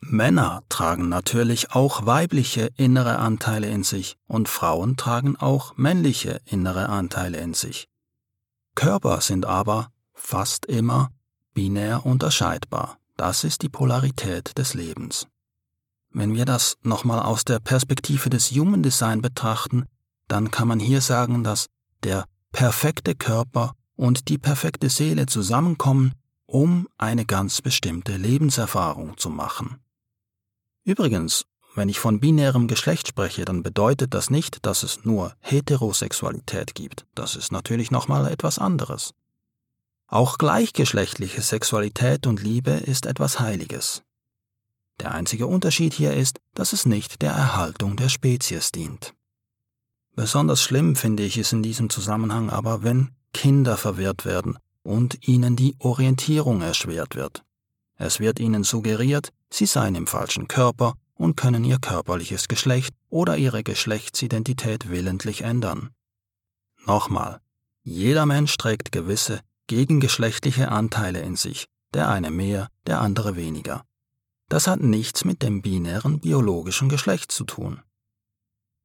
Männer 0.00 0.64
tragen 0.68 1.08
natürlich 1.08 1.70
auch 1.72 2.06
weibliche 2.06 2.70
innere 2.76 3.18
Anteile 3.18 3.68
in 3.68 3.84
sich 3.84 4.16
und 4.26 4.48
Frauen 4.48 4.96
tragen 4.96 5.36
auch 5.36 5.76
männliche 5.76 6.40
innere 6.44 6.88
Anteile 6.88 7.38
in 7.38 7.54
sich. 7.54 7.88
Körper 8.74 9.20
sind 9.20 9.46
aber 9.46 9.88
fast 10.12 10.66
immer 10.66 11.10
binär 11.54 12.04
unterscheidbar. 12.04 12.98
Das 13.16 13.44
ist 13.44 13.62
die 13.62 13.68
Polarität 13.68 14.58
des 14.58 14.74
Lebens. 14.74 15.28
Wenn 16.10 16.34
wir 16.34 16.44
das 16.44 16.78
nochmal 16.82 17.20
aus 17.20 17.44
der 17.44 17.60
Perspektive 17.60 18.28
des 18.28 18.50
Human 18.50 18.82
Design 18.82 19.22
betrachten, 19.22 19.84
dann 20.26 20.50
kann 20.50 20.68
man 20.68 20.80
hier 20.80 21.00
sagen, 21.00 21.44
dass 21.44 21.68
der 22.02 22.24
perfekte 22.50 23.14
Körper 23.14 23.74
und 23.96 24.28
die 24.28 24.38
perfekte 24.38 24.88
Seele 24.88 25.26
zusammenkommen, 25.26 26.12
um 26.46 26.88
eine 26.98 27.24
ganz 27.24 27.62
bestimmte 27.62 28.16
Lebenserfahrung 28.16 29.16
zu 29.16 29.30
machen. 29.30 29.78
Übrigens, 30.84 31.46
wenn 31.74 31.88
ich 31.88 31.98
von 31.98 32.20
binärem 32.20 32.68
Geschlecht 32.68 33.08
spreche, 33.08 33.44
dann 33.44 33.62
bedeutet 33.62 34.12
das 34.12 34.28
nicht, 34.28 34.66
dass 34.66 34.82
es 34.82 35.04
nur 35.04 35.34
Heterosexualität 35.40 36.74
gibt. 36.74 37.06
Das 37.14 37.34
ist 37.34 37.50
natürlich 37.50 37.90
nochmal 37.90 38.30
etwas 38.30 38.58
anderes. 38.58 39.14
Auch 40.06 40.36
gleichgeschlechtliche 40.36 41.40
Sexualität 41.40 42.26
und 42.26 42.42
Liebe 42.42 42.72
ist 42.72 43.06
etwas 43.06 43.40
Heiliges. 43.40 44.02
Der 45.00 45.12
einzige 45.12 45.46
Unterschied 45.46 45.94
hier 45.94 46.12
ist, 46.12 46.38
dass 46.54 46.74
es 46.74 46.84
nicht 46.84 47.22
der 47.22 47.32
Erhaltung 47.32 47.96
der 47.96 48.10
Spezies 48.10 48.72
dient. 48.72 49.14
Besonders 50.14 50.62
schlimm 50.62 50.96
finde 50.96 51.22
ich 51.22 51.38
es 51.38 51.52
in 51.52 51.62
diesem 51.62 51.88
Zusammenhang 51.88 52.50
aber, 52.50 52.82
wenn 52.82 53.16
Kinder 53.32 53.76
verwirrt 53.76 54.24
werden 54.24 54.58
und 54.82 55.26
ihnen 55.26 55.56
die 55.56 55.74
Orientierung 55.78 56.60
erschwert 56.60 57.14
wird. 57.14 57.42
Es 57.96 58.20
wird 58.20 58.40
ihnen 58.40 58.64
suggeriert, 58.64 59.32
sie 59.50 59.66
seien 59.66 59.94
im 59.94 60.06
falschen 60.06 60.48
Körper 60.48 60.94
und 61.14 61.36
können 61.36 61.64
ihr 61.64 61.78
körperliches 61.78 62.48
Geschlecht 62.48 62.94
oder 63.08 63.36
ihre 63.36 63.62
Geschlechtsidentität 63.62 64.90
willentlich 64.90 65.42
ändern. 65.42 65.90
Nochmal, 66.84 67.40
jeder 67.84 68.26
Mensch 68.26 68.56
trägt 68.56 68.90
gewisse 68.90 69.40
gegengeschlechtliche 69.68 70.70
Anteile 70.70 71.20
in 71.20 71.36
sich, 71.36 71.66
der 71.94 72.08
eine 72.08 72.30
mehr, 72.30 72.68
der 72.86 73.00
andere 73.00 73.36
weniger. 73.36 73.84
Das 74.48 74.66
hat 74.66 74.80
nichts 74.80 75.24
mit 75.24 75.42
dem 75.42 75.62
binären 75.62 76.20
biologischen 76.20 76.88
Geschlecht 76.88 77.32
zu 77.32 77.44
tun. 77.44 77.80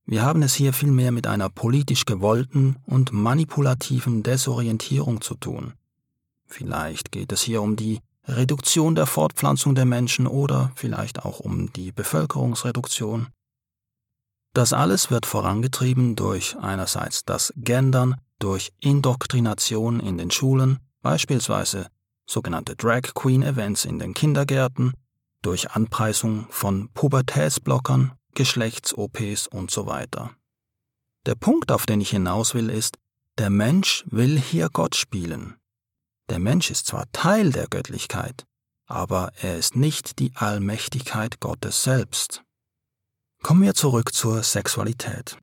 Wir 0.10 0.24
haben 0.24 0.42
es 0.42 0.54
hier 0.56 0.72
vielmehr 0.72 1.12
mit 1.12 1.28
einer 1.28 1.50
politisch 1.50 2.06
gewollten 2.06 2.78
und 2.86 3.12
manipulativen 3.12 4.24
Desorientierung 4.24 5.20
zu 5.20 5.36
tun. 5.36 5.74
Vielleicht 6.46 7.12
geht 7.12 7.34
es 7.34 7.42
hier 7.42 7.62
um 7.62 7.76
die 7.76 8.00
Reduktion 8.24 8.96
der 8.96 9.06
Fortpflanzung 9.06 9.76
der 9.76 9.84
Menschen 9.84 10.26
oder 10.26 10.72
vielleicht 10.76 11.26
auch 11.26 11.42
um 11.42 11.74
die 11.74 11.92
Bevölkerungsreduktion. 11.92 13.28
Das 14.54 14.72
alles 14.72 15.12
wird 15.12 15.26
vorangetrieben 15.26 16.16
durch 16.16 16.58
einerseits 16.58 17.26
das 17.26 17.54
Gendern, 17.58 18.16
durch 18.40 18.72
Indoktrination 18.80 20.00
in 20.00 20.18
den 20.18 20.32
Schulen, 20.32 20.80
beispielsweise 21.02 21.88
sogenannte 22.26 22.78
Drag 22.78 23.14
Queen 23.14 23.44
Events 23.44 23.84
in 23.84 24.00
den 24.00 24.14
Kindergärten, 24.14 24.94
durch 25.42 25.72
Anpreisung 25.72 26.48
von 26.50 26.90
Pubertätsblockern, 26.94 28.17
Geschlechts-OPs 28.38 29.48
und 29.48 29.72
so 29.72 29.88
weiter. 29.88 30.30
Der 31.26 31.34
Punkt, 31.34 31.72
auf 31.72 31.88
den 31.88 32.02
ich 32.02 32.12
hinaus 32.12 32.54
will, 32.54 32.70
ist, 32.70 33.00
der 33.40 33.50
Mensch 33.50 34.06
will 34.12 34.40
hier 34.40 34.70
Gott 34.70 34.96
spielen. 34.96 35.56
Der 36.30 36.38
Mensch 36.38 36.70
ist 36.70 36.86
zwar 36.86 37.12
Teil 37.14 37.52
der 37.52 37.68
Göttlichkeit, 37.68 38.46
aber 38.86 39.32
er 39.42 39.58
ist 39.58 39.76
nicht 39.76 40.20
die 40.20 40.34
Allmächtigkeit 40.36 41.40
Gottes 41.40 41.82
selbst. 41.82 42.44
Kommen 43.42 43.64
wir 43.64 43.74
zurück 43.74 44.14
zur 44.14 44.44
Sexualität. 44.44 45.40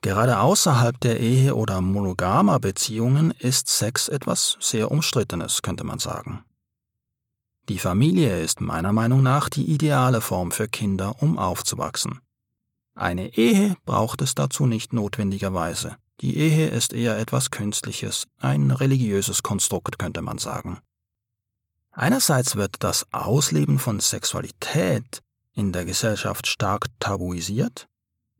Gerade 0.00 0.38
außerhalb 0.38 1.00
der 1.00 1.18
Ehe 1.18 1.56
oder 1.56 1.80
monogamer 1.80 2.60
Beziehungen 2.60 3.32
ist 3.32 3.66
Sex 3.66 4.06
etwas 4.06 4.56
sehr 4.60 4.92
Umstrittenes, 4.92 5.62
könnte 5.62 5.82
man 5.82 5.98
sagen. 5.98 6.44
Die 7.68 7.78
Familie 7.78 8.40
ist 8.40 8.62
meiner 8.62 8.94
Meinung 8.94 9.22
nach 9.22 9.50
die 9.50 9.70
ideale 9.70 10.22
Form 10.22 10.52
für 10.52 10.68
Kinder, 10.68 11.16
um 11.20 11.38
aufzuwachsen. 11.38 12.20
Eine 12.94 13.36
Ehe 13.36 13.76
braucht 13.84 14.22
es 14.22 14.34
dazu 14.34 14.66
nicht 14.66 14.94
notwendigerweise. 14.94 15.96
Die 16.22 16.38
Ehe 16.38 16.68
ist 16.68 16.94
eher 16.94 17.18
etwas 17.18 17.50
Künstliches, 17.50 18.26
ein 18.38 18.70
religiöses 18.70 19.42
Konstrukt, 19.42 19.98
könnte 19.98 20.22
man 20.22 20.38
sagen. 20.38 20.78
Einerseits 21.92 22.56
wird 22.56 22.76
das 22.78 23.06
Ausleben 23.12 23.78
von 23.78 24.00
Sexualität 24.00 25.22
in 25.52 25.72
der 25.72 25.84
Gesellschaft 25.84 26.46
stark 26.46 26.86
tabuisiert, 27.00 27.86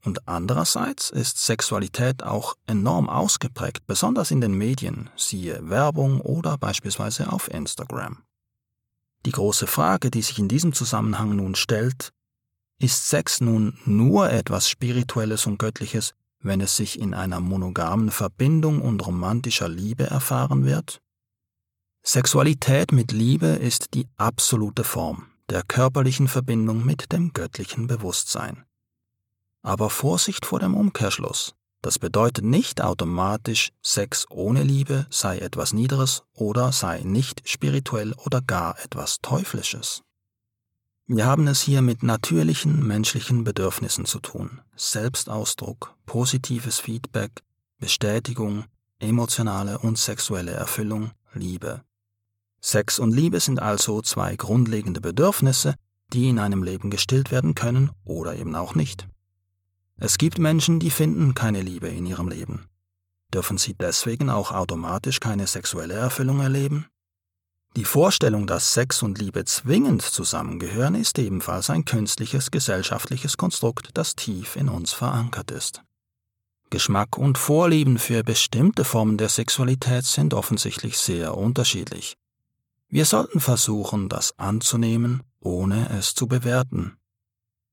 und 0.04 0.26
andererseits 0.26 1.10
ist 1.10 1.44
Sexualität 1.44 2.22
auch 2.22 2.54
enorm 2.66 3.10
ausgeprägt, 3.10 3.86
besonders 3.86 4.30
in 4.30 4.40
den 4.40 4.54
Medien, 4.54 5.10
siehe 5.16 5.68
Werbung 5.68 6.20
oder 6.22 6.56
beispielsweise 6.56 7.30
auf 7.30 7.52
Instagram. 7.52 8.22
Die 9.26 9.32
große 9.32 9.66
Frage, 9.66 10.10
die 10.10 10.22
sich 10.22 10.38
in 10.38 10.48
diesem 10.48 10.72
Zusammenhang 10.72 11.36
nun 11.36 11.54
stellt, 11.54 12.12
ist 12.80 13.08
Sex 13.08 13.40
nun 13.40 13.78
nur 13.84 14.30
etwas 14.30 14.68
Spirituelles 14.68 15.46
und 15.46 15.58
Göttliches, 15.58 16.14
wenn 16.40 16.60
es 16.60 16.76
sich 16.76 16.98
in 16.98 17.14
einer 17.14 17.40
monogamen 17.40 18.10
Verbindung 18.10 18.80
und 18.80 19.04
romantischer 19.04 19.68
Liebe 19.68 20.04
erfahren 20.04 20.64
wird? 20.64 21.00
Sexualität 22.04 22.92
mit 22.92 23.12
Liebe 23.12 23.46
ist 23.46 23.94
die 23.94 24.06
absolute 24.16 24.84
Form 24.84 25.26
der 25.50 25.62
körperlichen 25.62 26.28
Verbindung 26.28 26.84
mit 26.84 27.10
dem 27.12 27.32
göttlichen 27.32 27.86
Bewusstsein. 27.86 28.64
Aber 29.62 29.88
Vorsicht 29.90 30.44
vor 30.44 30.60
dem 30.60 30.74
Umkehrschluss. 30.74 31.54
Das 31.80 31.98
bedeutet 31.98 32.44
nicht 32.44 32.82
automatisch, 32.82 33.70
Sex 33.82 34.26
ohne 34.30 34.62
Liebe 34.62 35.06
sei 35.10 35.38
etwas 35.38 35.72
Niederes 35.72 36.24
oder 36.32 36.72
sei 36.72 37.02
nicht 37.04 37.48
spirituell 37.48 38.14
oder 38.14 38.40
gar 38.40 38.78
etwas 38.80 39.18
Teuflisches. 39.22 40.02
Wir 41.06 41.24
haben 41.24 41.46
es 41.46 41.62
hier 41.62 41.80
mit 41.80 42.02
natürlichen 42.02 42.86
menschlichen 42.86 43.44
Bedürfnissen 43.44 44.04
zu 44.04 44.18
tun. 44.18 44.60
Selbstausdruck, 44.76 45.94
positives 46.04 46.80
Feedback, 46.80 47.42
Bestätigung, 47.78 48.64
emotionale 48.98 49.78
und 49.78 49.96
sexuelle 49.96 50.52
Erfüllung, 50.52 51.12
Liebe. 51.32 51.82
Sex 52.60 52.98
und 52.98 53.12
Liebe 53.12 53.40
sind 53.40 53.62
also 53.62 54.02
zwei 54.02 54.36
grundlegende 54.36 55.00
Bedürfnisse, 55.00 55.76
die 56.12 56.28
in 56.28 56.38
einem 56.38 56.62
Leben 56.62 56.90
gestillt 56.90 57.30
werden 57.30 57.54
können 57.54 57.90
oder 58.04 58.34
eben 58.34 58.54
auch 58.54 58.74
nicht. 58.74 59.06
Es 60.00 60.16
gibt 60.16 60.38
Menschen, 60.38 60.78
die 60.78 60.90
finden 60.90 61.34
keine 61.34 61.60
Liebe 61.60 61.88
in 61.88 62.06
ihrem 62.06 62.28
Leben. 62.28 62.68
Dürfen 63.34 63.58
sie 63.58 63.74
deswegen 63.74 64.30
auch 64.30 64.52
automatisch 64.52 65.18
keine 65.18 65.46
sexuelle 65.46 65.94
Erfüllung 65.94 66.40
erleben? 66.40 66.86
Die 67.76 67.84
Vorstellung, 67.84 68.46
dass 68.46 68.74
Sex 68.74 69.02
und 69.02 69.18
Liebe 69.18 69.44
zwingend 69.44 70.02
zusammengehören, 70.02 70.94
ist 70.94 71.18
ebenfalls 71.18 71.68
ein 71.68 71.84
künstliches 71.84 72.50
gesellschaftliches 72.50 73.36
Konstrukt, 73.36 73.90
das 73.94 74.14
tief 74.14 74.56
in 74.56 74.68
uns 74.68 74.92
verankert 74.92 75.50
ist. 75.50 75.82
Geschmack 76.70 77.16
und 77.16 77.38
Vorlieben 77.38 77.98
für 77.98 78.22
bestimmte 78.22 78.84
Formen 78.84 79.16
der 79.16 79.28
Sexualität 79.28 80.04
sind 80.04 80.34
offensichtlich 80.34 80.98
sehr 80.98 81.36
unterschiedlich. 81.36 82.16
Wir 82.88 83.04
sollten 83.04 83.40
versuchen, 83.40 84.08
das 84.08 84.38
anzunehmen, 84.38 85.22
ohne 85.40 85.88
es 85.90 86.14
zu 86.14 86.26
bewerten. 86.26 86.97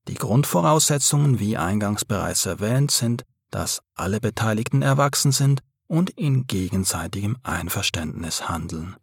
Die 0.08 0.14
Grundvoraussetzungen, 0.14 1.40
wie 1.40 1.56
eingangs 1.56 2.04
bereits 2.04 2.46
erwähnt, 2.46 2.90
sind, 2.90 3.24
dass 3.50 3.82
alle 3.94 4.20
Beteiligten 4.20 4.82
erwachsen 4.82 5.32
sind 5.32 5.62
und 5.88 6.10
in 6.10 6.46
gegenseitigem 6.46 7.36
Einverständnis 7.42 8.48
handeln. 8.48 8.96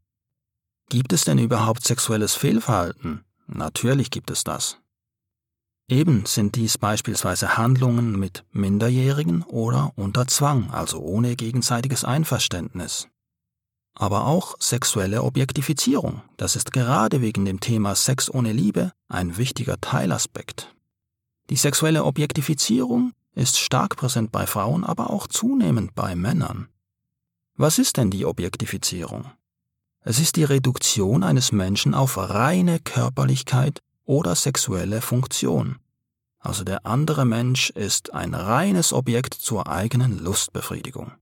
Gibt 0.89 1.13
es 1.13 1.23
denn 1.23 1.39
überhaupt 1.39 1.85
sexuelles 1.85 2.35
Fehlverhalten? 2.35 3.23
Natürlich 3.47 4.11
gibt 4.11 4.31
es 4.31 4.43
das. 4.43 4.77
Eben 5.89 6.25
sind 6.25 6.55
dies 6.55 6.77
beispielsweise 6.77 7.57
Handlungen 7.57 8.17
mit 8.17 8.45
Minderjährigen 8.51 9.43
oder 9.43 9.91
unter 9.95 10.27
Zwang, 10.27 10.71
also 10.71 10.99
ohne 10.99 11.35
gegenseitiges 11.35 12.05
Einverständnis. 12.05 13.09
Aber 13.95 14.25
auch 14.25 14.55
sexuelle 14.59 15.23
Objektifizierung, 15.23 16.21
das 16.37 16.55
ist 16.55 16.71
gerade 16.71 17.21
wegen 17.21 17.45
dem 17.45 17.59
Thema 17.59 17.95
Sex 17.95 18.33
ohne 18.33 18.53
Liebe 18.53 18.91
ein 19.07 19.37
wichtiger 19.37 19.79
Teilaspekt. 19.79 20.72
Die 21.49 21.55
sexuelle 21.55 22.03
Objektifizierung 22.05 23.13
ist 23.35 23.59
stark 23.59 23.97
präsent 23.97 24.31
bei 24.31 24.47
Frauen, 24.47 24.83
aber 24.83 25.09
auch 25.09 25.27
zunehmend 25.27 25.95
bei 25.95 26.15
Männern. 26.15 26.67
Was 27.55 27.77
ist 27.77 27.97
denn 27.97 28.09
die 28.09 28.25
Objektifizierung? 28.25 29.31
Es 30.01 30.19
ist 30.19 30.35
die 30.35 30.43
Reduktion 30.43 31.23
eines 31.23 31.51
Menschen 31.51 31.93
auf 31.93 32.17
reine 32.17 32.79
Körperlichkeit 32.79 33.79
oder 34.05 34.35
sexuelle 34.35 35.01
Funktion. 35.01 35.77
Also 36.39 36.63
der 36.63 36.85
andere 36.85 37.25
Mensch 37.25 37.69
ist 37.69 38.13
ein 38.13 38.33
reines 38.33 38.91
Objekt 38.91 39.33
zur 39.33 39.67
eigenen 39.67 40.19
Lustbefriedigung. 40.19 41.13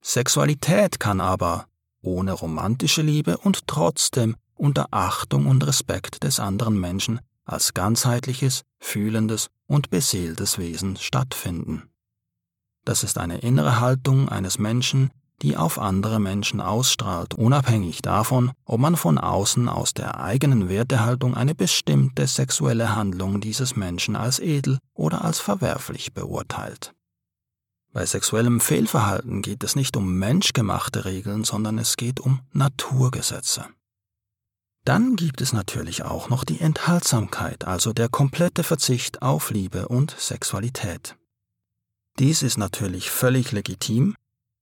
Sexualität 0.00 1.00
kann 1.00 1.20
aber 1.20 1.66
ohne 2.02 2.32
romantische 2.32 3.02
Liebe 3.02 3.36
und 3.38 3.66
trotzdem 3.66 4.36
unter 4.54 4.88
Achtung 4.92 5.46
und 5.46 5.66
Respekt 5.66 6.22
des 6.22 6.38
anderen 6.38 6.78
Menschen 6.78 7.20
als 7.48 7.74
ganzheitliches, 7.74 8.62
fühlendes 8.78 9.48
und 9.66 9.90
beseeltes 9.90 10.58
Wesen 10.58 10.96
stattfinden. 10.96 11.90
Das 12.84 13.02
ist 13.02 13.18
eine 13.18 13.38
innere 13.38 13.80
Haltung 13.80 14.28
eines 14.28 14.58
Menschen, 14.58 15.10
die 15.42 15.56
auf 15.56 15.78
andere 15.78 16.18
Menschen 16.18 16.60
ausstrahlt, 16.60 17.34
unabhängig 17.34 18.02
davon, 18.02 18.50
ob 18.64 18.80
man 18.80 18.96
von 18.96 19.18
außen 19.18 19.68
aus 19.68 19.94
der 19.94 20.20
eigenen 20.20 20.68
Wertehaltung 20.68 21.34
eine 21.34 21.54
bestimmte 21.54 22.26
sexuelle 22.26 22.96
Handlung 22.96 23.40
dieses 23.40 23.76
Menschen 23.76 24.16
als 24.16 24.40
edel 24.40 24.78
oder 24.94 25.24
als 25.24 25.38
verwerflich 25.38 26.12
beurteilt. 26.12 26.94
Bei 27.92 28.04
sexuellem 28.04 28.60
Fehlverhalten 28.60 29.42
geht 29.42 29.64
es 29.64 29.76
nicht 29.76 29.96
um 29.96 30.18
menschgemachte 30.18 31.04
Regeln, 31.04 31.44
sondern 31.44 31.78
es 31.78 31.96
geht 31.96 32.20
um 32.20 32.40
Naturgesetze. 32.52 33.66
Dann 34.88 35.16
gibt 35.16 35.42
es 35.42 35.52
natürlich 35.52 36.02
auch 36.04 36.30
noch 36.30 36.44
die 36.44 36.62
Enthaltsamkeit, 36.62 37.66
also 37.66 37.92
der 37.92 38.08
komplette 38.08 38.62
Verzicht 38.64 39.20
auf 39.20 39.50
Liebe 39.50 39.86
und 39.86 40.16
Sexualität. 40.18 41.14
Dies 42.18 42.42
ist 42.42 42.56
natürlich 42.56 43.10
völlig 43.10 43.52
legitim, 43.52 44.14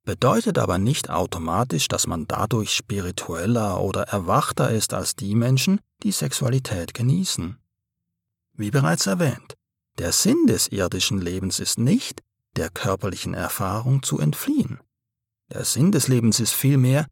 bedeutet 0.05 0.59
aber 0.59 0.79
nicht 0.79 1.11
automatisch, 1.11 1.87
dass 1.87 2.09
man 2.09 2.27
dadurch 2.27 2.73
spiritueller 2.73 3.81
oder 3.81 4.09
erwachter 4.09 4.69
ist 4.73 4.95
als 4.95 5.15
die 5.15 5.37
Menschen, 5.37 5.79
die 6.03 6.11
Sexualität 6.11 6.93
genießen. 6.93 7.59
Wie 8.55 8.73
bereits 8.73 9.07
erwähnt, 9.07 9.55
der 9.99 10.11
Sinn 10.11 10.49
des 10.49 10.67
irdischen 10.73 11.21
Lebens 11.21 11.61
ist 11.61 11.79
nicht, 11.79 12.21
der 12.57 12.71
körperlichen 12.71 13.35
Erfahrung 13.35 14.03
zu 14.03 14.19
entfliehen. 14.19 14.81
Der 15.53 15.65
Sinn 15.65 15.93
des 15.93 16.09
Lebens 16.09 16.41
ist 16.41 16.53
vielmehr, 16.53 17.07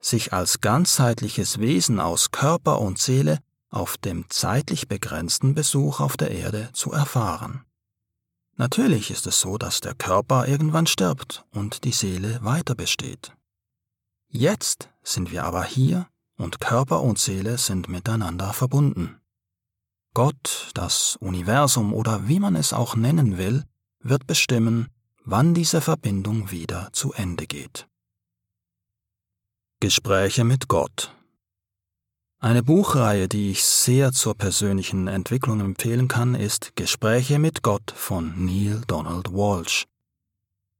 sich 0.00 0.32
als 0.32 0.60
ganzheitliches 0.60 1.58
Wesen 1.58 2.00
aus 2.00 2.30
Körper 2.30 2.80
und 2.80 2.98
Seele 2.98 3.38
auf 3.68 3.96
dem 3.98 4.24
zeitlich 4.28 4.88
begrenzten 4.88 5.54
Besuch 5.54 6.00
auf 6.00 6.16
der 6.16 6.30
Erde 6.30 6.70
zu 6.72 6.92
erfahren. 6.92 7.64
Natürlich 8.56 9.10
ist 9.10 9.26
es 9.26 9.40
so, 9.40 9.56
dass 9.56 9.80
der 9.80 9.94
Körper 9.94 10.48
irgendwann 10.48 10.86
stirbt 10.86 11.44
und 11.50 11.84
die 11.84 11.92
Seele 11.92 12.42
weiter 12.42 12.74
besteht. 12.74 13.32
Jetzt 14.28 14.90
sind 15.02 15.30
wir 15.30 15.44
aber 15.44 15.64
hier 15.64 16.08
und 16.36 16.60
Körper 16.60 17.02
und 17.02 17.18
Seele 17.18 17.58
sind 17.58 17.88
miteinander 17.88 18.52
verbunden. 18.52 19.20
Gott, 20.14 20.70
das 20.74 21.16
Universum 21.20 21.92
oder 21.92 22.28
wie 22.28 22.40
man 22.40 22.56
es 22.56 22.72
auch 22.72 22.96
nennen 22.96 23.38
will, 23.38 23.64
wird 24.00 24.26
bestimmen, 24.26 24.88
wann 25.24 25.54
diese 25.54 25.80
Verbindung 25.80 26.50
wieder 26.50 26.88
zu 26.92 27.12
Ende 27.12 27.46
geht. 27.46 27.89
Gespräche 29.80 30.44
mit 30.44 30.68
Gott 30.68 31.14
eine 32.42 32.62
Buchreihe, 32.62 33.28
die 33.28 33.50
ich 33.50 33.66
sehr 33.66 34.12
zur 34.12 34.34
persönlichen 34.34 35.08
Entwicklung 35.08 35.60
empfehlen 35.60 36.08
kann, 36.08 36.34
ist 36.34 36.74
Gespräche 36.74 37.38
mit 37.38 37.62
Gott 37.62 37.92
von 37.94 38.46
Neil 38.46 38.80
Donald 38.86 39.30
Walsh. 39.34 39.84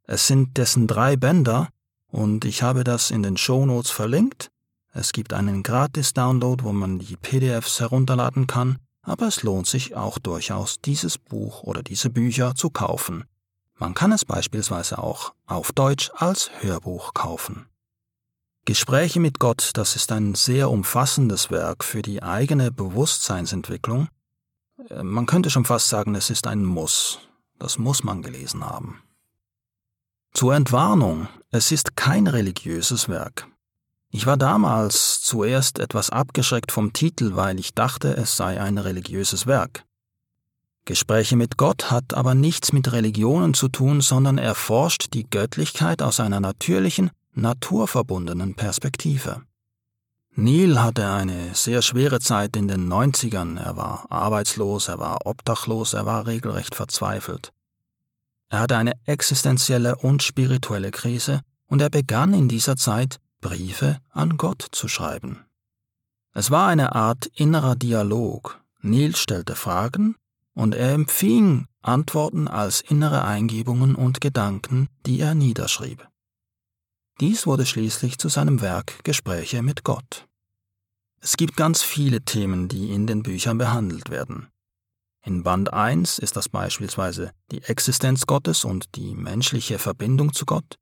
Es 0.04 0.26
sind 0.26 0.56
dessen 0.56 0.86
drei 0.86 1.16
Bänder 1.16 1.68
und 2.08 2.46
ich 2.46 2.62
habe 2.62 2.82
das 2.82 3.10
in 3.10 3.22
den 3.22 3.36
Shownotes 3.36 3.90
verlinkt. 3.90 4.50
Es 4.94 5.12
gibt 5.12 5.34
einen 5.34 5.62
Gratis-Download, 5.62 6.64
wo 6.64 6.72
man 6.72 6.98
die 6.98 7.16
PDFs 7.16 7.78
herunterladen 7.78 8.46
kann, 8.46 8.78
aber 9.02 9.26
es 9.26 9.42
lohnt 9.42 9.66
sich 9.66 9.94
auch 9.94 10.18
durchaus, 10.18 10.80
dieses 10.80 11.18
Buch 11.18 11.62
oder 11.62 11.82
diese 11.82 12.08
Bücher 12.08 12.54
zu 12.54 12.70
kaufen. 12.70 13.24
Man 13.76 13.92
kann 13.92 14.12
es 14.12 14.24
beispielsweise 14.24 14.96
auch 14.96 15.34
auf 15.44 15.72
Deutsch 15.72 16.10
als 16.14 16.50
Hörbuch 16.60 17.12
kaufen. 17.12 17.66
Gespräche 18.66 19.20
mit 19.20 19.38
Gott, 19.38 19.70
das 19.74 19.96
ist 19.96 20.12
ein 20.12 20.34
sehr 20.34 20.70
umfassendes 20.70 21.50
Werk 21.50 21.82
für 21.82 22.02
die 22.02 22.22
eigene 22.22 22.70
Bewusstseinsentwicklung. 22.70 24.08
Äh, 24.88 25.02
man 25.02 25.26
könnte 25.26 25.50
schon 25.50 25.64
fast 25.64 25.88
sagen, 25.88 26.14
es 26.14 26.30
ist 26.30 26.46
ein 26.46 26.64
Muss. 26.64 27.20
Das 27.58 27.78
muss 27.78 28.04
man 28.04 28.22
gelesen 28.22 28.64
haben. 28.64 29.02
Zur 30.32 30.54
Entwarnung, 30.54 31.28
es 31.50 31.72
ist 31.72 31.96
kein 31.96 32.26
religiöses 32.26 33.08
Werk. 33.08 33.48
Ich 34.12 34.26
war 34.26 34.36
damals 34.36 35.20
zuerst 35.20 35.78
etwas 35.78 36.10
abgeschreckt 36.10 36.72
vom 36.72 36.92
Titel, 36.92 37.36
weil 37.36 37.58
ich 37.60 37.74
dachte, 37.74 38.16
es 38.16 38.36
sei 38.36 38.60
ein 38.60 38.78
religiöses 38.78 39.46
Werk. 39.46 39.84
Gespräche 40.84 41.36
mit 41.36 41.56
Gott 41.56 41.90
hat 41.90 42.14
aber 42.14 42.34
nichts 42.34 42.72
mit 42.72 42.92
Religionen 42.92 43.54
zu 43.54 43.68
tun, 43.68 44.00
sondern 44.00 44.38
erforscht 44.38 45.14
die 45.14 45.28
Göttlichkeit 45.28 46.02
aus 46.02 46.20
einer 46.20 46.40
natürlichen, 46.40 47.10
naturverbundenen 47.40 48.54
Perspektive. 48.54 49.42
Neil 50.34 50.80
hatte 50.80 51.10
eine 51.10 51.54
sehr 51.54 51.82
schwere 51.82 52.20
Zeit 52.20 52.56
in 52.56 52.68
den 52.68 52.90
90ern. 52.90 53.58
Er 53.58 53.76
war 53.76 54.06
arbeitslos, 54.10 54.88
er 54.88 54.98
war 54.98 55.26
obdachlos, 55.26 55.94
er 55.94 56.06
war 56.06 56.26
regelrecht 56.26 56.74
verzweifelt. 56.74 57.52
Er 58.48 58.60
hatte 58.60 58.76
eine 58.76 58.92
existenzielle 59.06 59.96
und 59.96 60.22
spirituelle 60.22 60.90
Krise 60.90 61.40
und 61.66 61.80
er 61.80 61.90
begann 61.90 62.34
in 62.34 62.48
dieser 62.48 62.76
Zeit 62.76 63.18
Briefe 63.40 63.98
an 64.10 64.36
Gott 64.36 64.66
zu 64.70 64.86
schreiben. 64.88 65.44
Es 66.32 66.50
war 66.50 66.68
eine 66.68 66.94
Art 66.94 67.26
innerer 67.34 67.74
Dialog. 67.74 68.60
Neil 68.82 69.16
stellte 69.16 69.56
Fragen 69.56 70.16
und 70.54 70.74
er 70.74 70.92
empfing 70.92 71.66
Antworten 71.82 72.48
als 72.48 72.82
innere 72.82 73.24
Eingebungen 73.24 73.94
und 73.94 74.20
Gedanken, 74.20 74.88
die 75.06 75.20
er 75.20 75.34
niederschrieb. 75.34 76.09
Dies 77.20 77.46
wurde 77.46 77.66
schließlich 77.66 78.16
zu 78.16 78.30
seinem 78.30 78.62
Werk 78.62 79.04
Gespräche 79.04 79.62
mit 79.62 79.84
Gott. 79.84 80.26
Es 81.20 81.36
gibt 81.36 81.54
ganz 81.54 81.82
viele 81.82 82.22
Themen, 82.22 82.68
die 82.68 82.94
in 82.94 83.06
den 83.06 83.22
Büchern 83.22 83.58
behandelt 83.58 84.08
werden. 84.08 84.48
In 85.22 85.42
Band 85.42 85.70
1 85.70 86.18
ist 86.18 86.36
das 86.36 86.48
beispielsweise 86.48 87.32
die 87.50 87.62
Existenz 87.62 88.24
Gottes 88.24 88.64
und 88.64 88.96
die 88.96 89.14
menschliche 89.14 89.78
Verbindung 89.78 90.32
zu 90.32 90.46
Gott, 90.46 90.78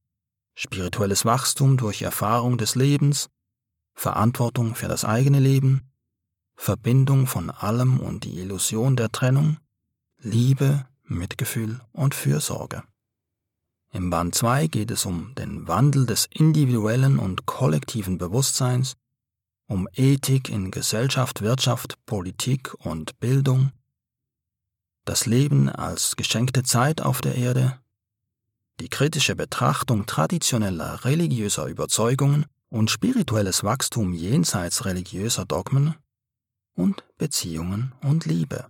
spirituelles 0.54 1.24
Wachstum 1.24 1.76
durch 1.76 2.02
Erfahrung 2.02 2.56
des 2.56 2.76
Lebens, 2.76 3.28
Verantwortung 3.94 4.76
für 4.76 4.86
das 4.86 5.04
eigene 5.04 5.40
Leben, 5.40 5.90
Verbindung 6.54 7.26
von 7.26 7.50
allem 7.50 7.98
und 7.98 8.22
die 8.22 8.38
Illusion 8.38 8.94
der 8.94 9.10
Trennung, 9.10 9.56
Liebe, 10.18 10.86
Mitgefühl 11.02 11.80
und 11.90 12.14
Fürsorge. 12.14 12.84
Im 13.90 14.10
Band 14.10 14.34
2 14.34 14.66
geht 14.66 14.90
es 14.90 15.06
um 15.06 15.34
den 15.34 15.66
Wandel 15.66 16.04
des 16.04 16.26
individuellen 16.30 17.18
und 17.18 17.46
kollektiven 17.46 18.18
Bewusstseins, 18.18 18.96
um 19.66 19.88
Ethik 19.94 20.48
in 20.50 20.70
Gesellschaft, 20.70 21.40
Wirtschaft, 21.40 21.94
Politik 22.04 22.74
und 22.84 23.18
Bildung, 23.18 23.72
das 25.04 25.24
Leben 25.24 25.70
als 25.70 26.16
geschenkte 26.16 26.62
Zeit 26.62 27.00
auf 27.00 27.22
der 27.22 27.34
Erde, 27.34 27.78
die 28.78 28.90
kritische 28.90 29.34
Betrachtung 29.34 30.04
traditioneller 30.04 31.04
religiöser 31.04 31.66
Überzeugungen 31.66 32.44
und 32.68 32.90
spirituelles 32.90 33.64
Wachstum 33.64 34.12
jenseits 34.12 34.84
religiöser 34.84 35.46
Dogmen 35.46 35.94
und 36.74 37.04
Beziehungen 37.16 37.92
und 38.02 38.26
Liebe. 38.26 38.66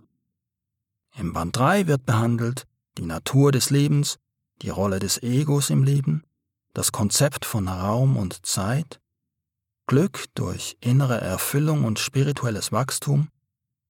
Im 1.17 1.33
Band 1.33 1.57
3 1.57 1.87
wird 1.87 2.05
behandelt 2.05 2.65
die 2.97 3.05
Natur 3.05 3.51
des 3.51 3.69
Lebens, 3.69 4.17
die 4.61 4.69
Rolle 4.69 4.99
des 4.99 5.21
Egos 5.23 5.69
im 5.69 5.83
Leben, 5.83 6.23
das 6.73 6.91
Konzept 6.91 7.45
von 7.45 7.67
Raum 7.67 8.17
und 8.17 8.45
Zeit, 8.45 8.99
Glück 9.87 10.25
durch 10.35 10.77
innere 10.81 11.19
Erfüllung 11.19 11.83
und 11.83 11.99
spirituelles 11.99 12.71
Wachstum 12.71 13.29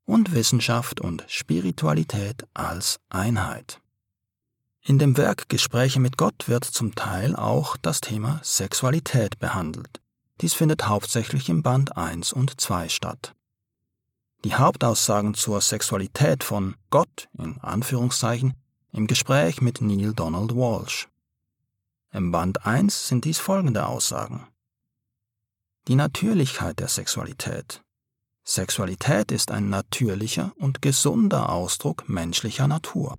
und 0.06 0.34
Wissenschaft 0.34 1.02
und 1.02 1.26
Spiritualität 1.28 2.46
als 2.54 3.00
Einheit. 3.10 3.82
In 4.82 4.98
dem 4.98 5.18
Werk 5.18 5.50
Gespräche 5.50 6.00
mit 6.00 6.18
Gott 6.18 6.48
wird 6.48 6.64
zum 6.64 6.96
Teil 6.96 7.36
auch 7.36 7.78
das 7.78 8.02
Thema 8.02 8.40
Sexualität 8.44 9.38
behandelt. 9.40 10.02
Dies 10.42 10.54
findet 10.54 10.88
hauptsächlich 10.88 11.50
im 11.50 11.64
Band 11.64 11.98
1 11.98 12.32
und 12.32 12.60
2 12.60 12.88
statt. 12.90 13.36
Die 14.46 14.56
Hauptaussagen 14.56 15.34
zur 15.34 15.60
Sexualität 15.60 16.46
von 16.46 16.76
Gott 16.90 17.28
in 17.38 17.60
Anführungszeichen 17.60 18.54
im 18.92 19.08
Gespräch 19.08 19.62
mit 19.62 19.82
Neil 19.82 20.14
Donald 20.14 20.56
Walsh. 20.56 21.08
Im 22.12 22.32
Band 22.32 22.66
1 22.66 23.08
sind 23.08 23.26
dies 23.26 23.38
folgende 23.38 23.86
Aussagen. 23.86 24.48
Die 25.88 25.96
Natürlichkeit 25.96 26.80
der 26.80 26.88
Sexualität. 26.88 27.82
Sexualität 28.44 29.32
ist 29.32 29.52
ein 29.52 29.70
natürlicher 29.70 30.54
und 30.56 30.82
gesunder 30.82 31.50
Ausdruck 31.50 32.10
menschlicher 32.10 32.68
Natur. 32.68 33.16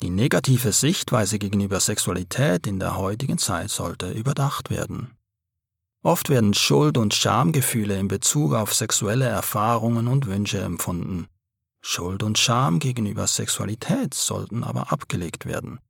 Die 0.00 0.10
negative 0.10 0.70
Sichtweise 0.70 1.40
gegenüber 1.40 1.80
Sexualität 1.80 2.68
in 2.68 2.78
der 2.78 2.96
heutigen 2.96 3.38
Zeit 3.38 3.70
sollte 3.70 4.12
überdacht 4.12 4.70
werden. 4.70 5.16
Oft 6.04 6.28
werden 6.28 6.54
Schuld- 6.54 6.96
und 6.96 7.14
Schamgefühle 7.14 7.98
in 7.98 8.06
Bezug 8.06 8.54
auf 8.54 8.72
sexuelle 8.72 9.26
Erfahrungen 9.26 10.06
und 10.06 10.26
Wünsche 10.26 10.60
empfunden. 10.60 11.26
Schuld 11.80 12.22
und 12.22 12.38
Scham 12.38 12.78
gegenüber 12.78 13.26
Sexualität 13.26 14.14
sollten 14.14 14.64
aber 14.64 14.92
abgelegt 14.92 15.46
werden. 15.46 15.80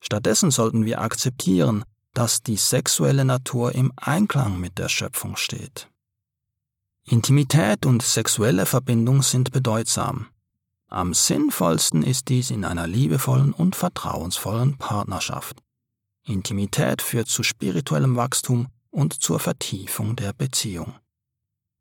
Stattdessen 0.00 0.50
sollten 0.50 0.84
wir 0.84 1.00
akzeptieren, 1.00 1.84
dass 2.14 2.42
die 2.42 2.56
sexuelle 2.56 3.24
Natur 3.24 3.74
im 3.74 3.92
Einklang 3.96 4.58
mit 4.58 4.78
der 4.78 4.88
Schöpfung 4.88 5.36
steht. 5.36 5.88
Intimität 7.04 7.86
und 7.86 8.02
sexuelle 8.02 8.66
Verbindung 8.66 9.22
sind 9.22 9.52
bedeutsam. 9.52 10.28
Am 10.88 11.14
sinnvollsten 11.14 12.02
ist 12.02 12.28
dies 12.28 12.50
in 12.50 12.64
einer 12.64 12.86
liebevollen 12.86 13.52
und 13.52 13.76
vertrauensvollen 13.76 14.78
Partnerschaft. 14.78 15.62
Intimität 16.24 17.02
führt 17.02 17.28
zu 17.28 17.42
spirituellem 17.42 18.16
Wachstum 18.16 18.68
und 18.90 19.12
zur 19.12 19.38
Vertiefung 19.38 20.16
der 20.16 20.32
Beziehung. 20.32 20.94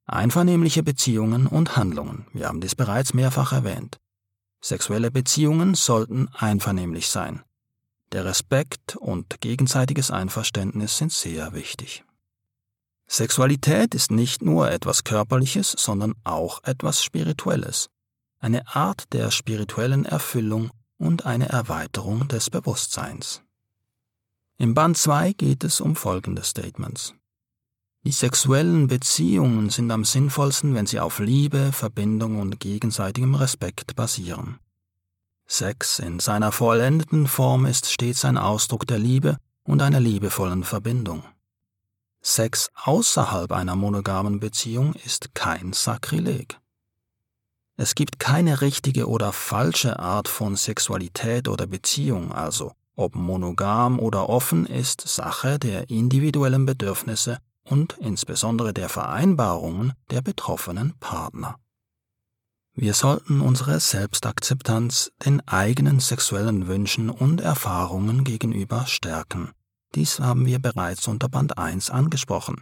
Einvernehmliche 0.05 0.83
Beziehungen 0.83 1.47
und 1.47 1.77
Handlungen, 1.77 2.27
wir 2.31 2.47
haben 2.47 2.61
dies 2.61 2.75
bereits 2.75 3.13
mehrfach 3.13 3.53
erwähnt. 3.53 3.97
Sexuelle 4.61 5.09
Beziehungen 5.09 5.73
sollten 5.73 6.27
einvernehmlich 6.29 7.09
sein. 7.09 7.43
Der 8.11 8.25
Respekt 8.25 8.95
und 8.95 9.41
gegenseitiges 9.41 10.11
Einverständnis 10.11 10.97
sind 10.97 11.11
sehr 11.11 11.53
wichtig. 11.53 12.03
Sexualität 13.07 13.93
ist 13.95 14.11
nicht 14.11 14.41
nur 14.41 14.71
etwas 14.71 15.03
Körperliches, 15.03 15.71
sondern 15.71 16.13
auch 16.23 16.63
etwas 16.63 17.03
Spirituelles, 17.03 17.89
eine 18.39 18.67
Art 18.75 19.11
der 19.13 19.31
spirituellen 19.31 20.05
Erfüllung 20.05 20.71
und 20.97 21.25
eine 21.25 21.49
Erweiterung 21.49 22.27
des 22.27 22.49
Bewusstseins. 22.49 23.41
Im 24.57 24.73
Band 24.73 24.97
2 24.97 25.33
geht 25.33 25.63
es 25.63 25.81
um 25.81 25.95
folgende 25.95 26.43
Statements. 26.43 27.13
Die 28.05 28.11
sexuellen 28.11 28.85
Beziehungen 28.85 29.71
sind 29.71 29.89
am 29.89 30.05
sinnvollsten, 30.05 30.75
wenn 30.75 30.85
sie 30.85 30.99
auf 30.99 31.17
Liebe, 31.17 31.71
Verbindung 31.71 32.39
und 32.39 32.59
gegenseitigem 32.59 33.33
Respekt 33.33 33.95
basieren. 33.95 34.59
Sex 35.47 35.97
in 35.97 36.19
seiner 36.19 36.51
vollendeten 36.51 37.25
Form 37.25 37.65
ist 37.65 37.91
stets 37.91 38.23
ein 38.23 38.37
Ausdruck 38.37 38.85
der 38.85 38.99
Liebe 38.99 39.37
und 39.63 39.81
einer 39.81 39.99
liebevollen 39.99 40.63
Verbindung. 40.63 41.23
Sex 42.21 42.69
außerhalb 42.75 43.51
einer 43.51 43.75
monogamen 43.75 44.39
Beziehung 44.39 44.93
ist 45.03 45.33
kein 45.33 45.73
Sakrileg. 45.73 46.59
Es 47.75 47.95
gibt 47.95 48.19
keine 48.19 48.61
richtige 48.61 49.09
oder 49.09 49.33
falsche 49.33 49.97
Art 49.97 50.27
von 50.27 50.55
Sexualität 50.55 51.47
oder 51.47 51.65
Beziehung, 51.65 52.31
also 52.31 52.73
ob 52.95 53.15
monogam 53.15 53.97
oder 53.97 54.29
offen 54.29 54.67
ist 54.67 55.01
Sache 55.01 55.57
der 55.57 55.89
individuellen 55.89 56.67
Bedürfnisse 56.67 57.39
und 57.65 57.97
insbesondere 57.99 58.73
der 58.73 58.89
Vereinbarungen 58.89 59.93
der 60.11 60.21
betroffenen 60.21 60.93
Partner. 60.99 61.57
Wir 62.73 62.93
sollten 62.93 63.41
unsere 63.41 63.79
Selbstakzeptanz 63.79 65.11
den 65.25 65.45
eigenen 65.47 65.99
sexuellen 65.99 66.67
Wünschen 66.67 67.09
und 67.09 67.41
Erfahrungen 67.41 68.23
gegenüber 68.23 68.85
stärken 68.85 69.51
dies 69.95 70.19
haben 70.19 70.45
wir 70.45 70.59
bereits 70.59 71.07
unter 71.07 71.29
Band 71.29 71.57
1 71.57 71.89
angesprochen. 71.89 72.61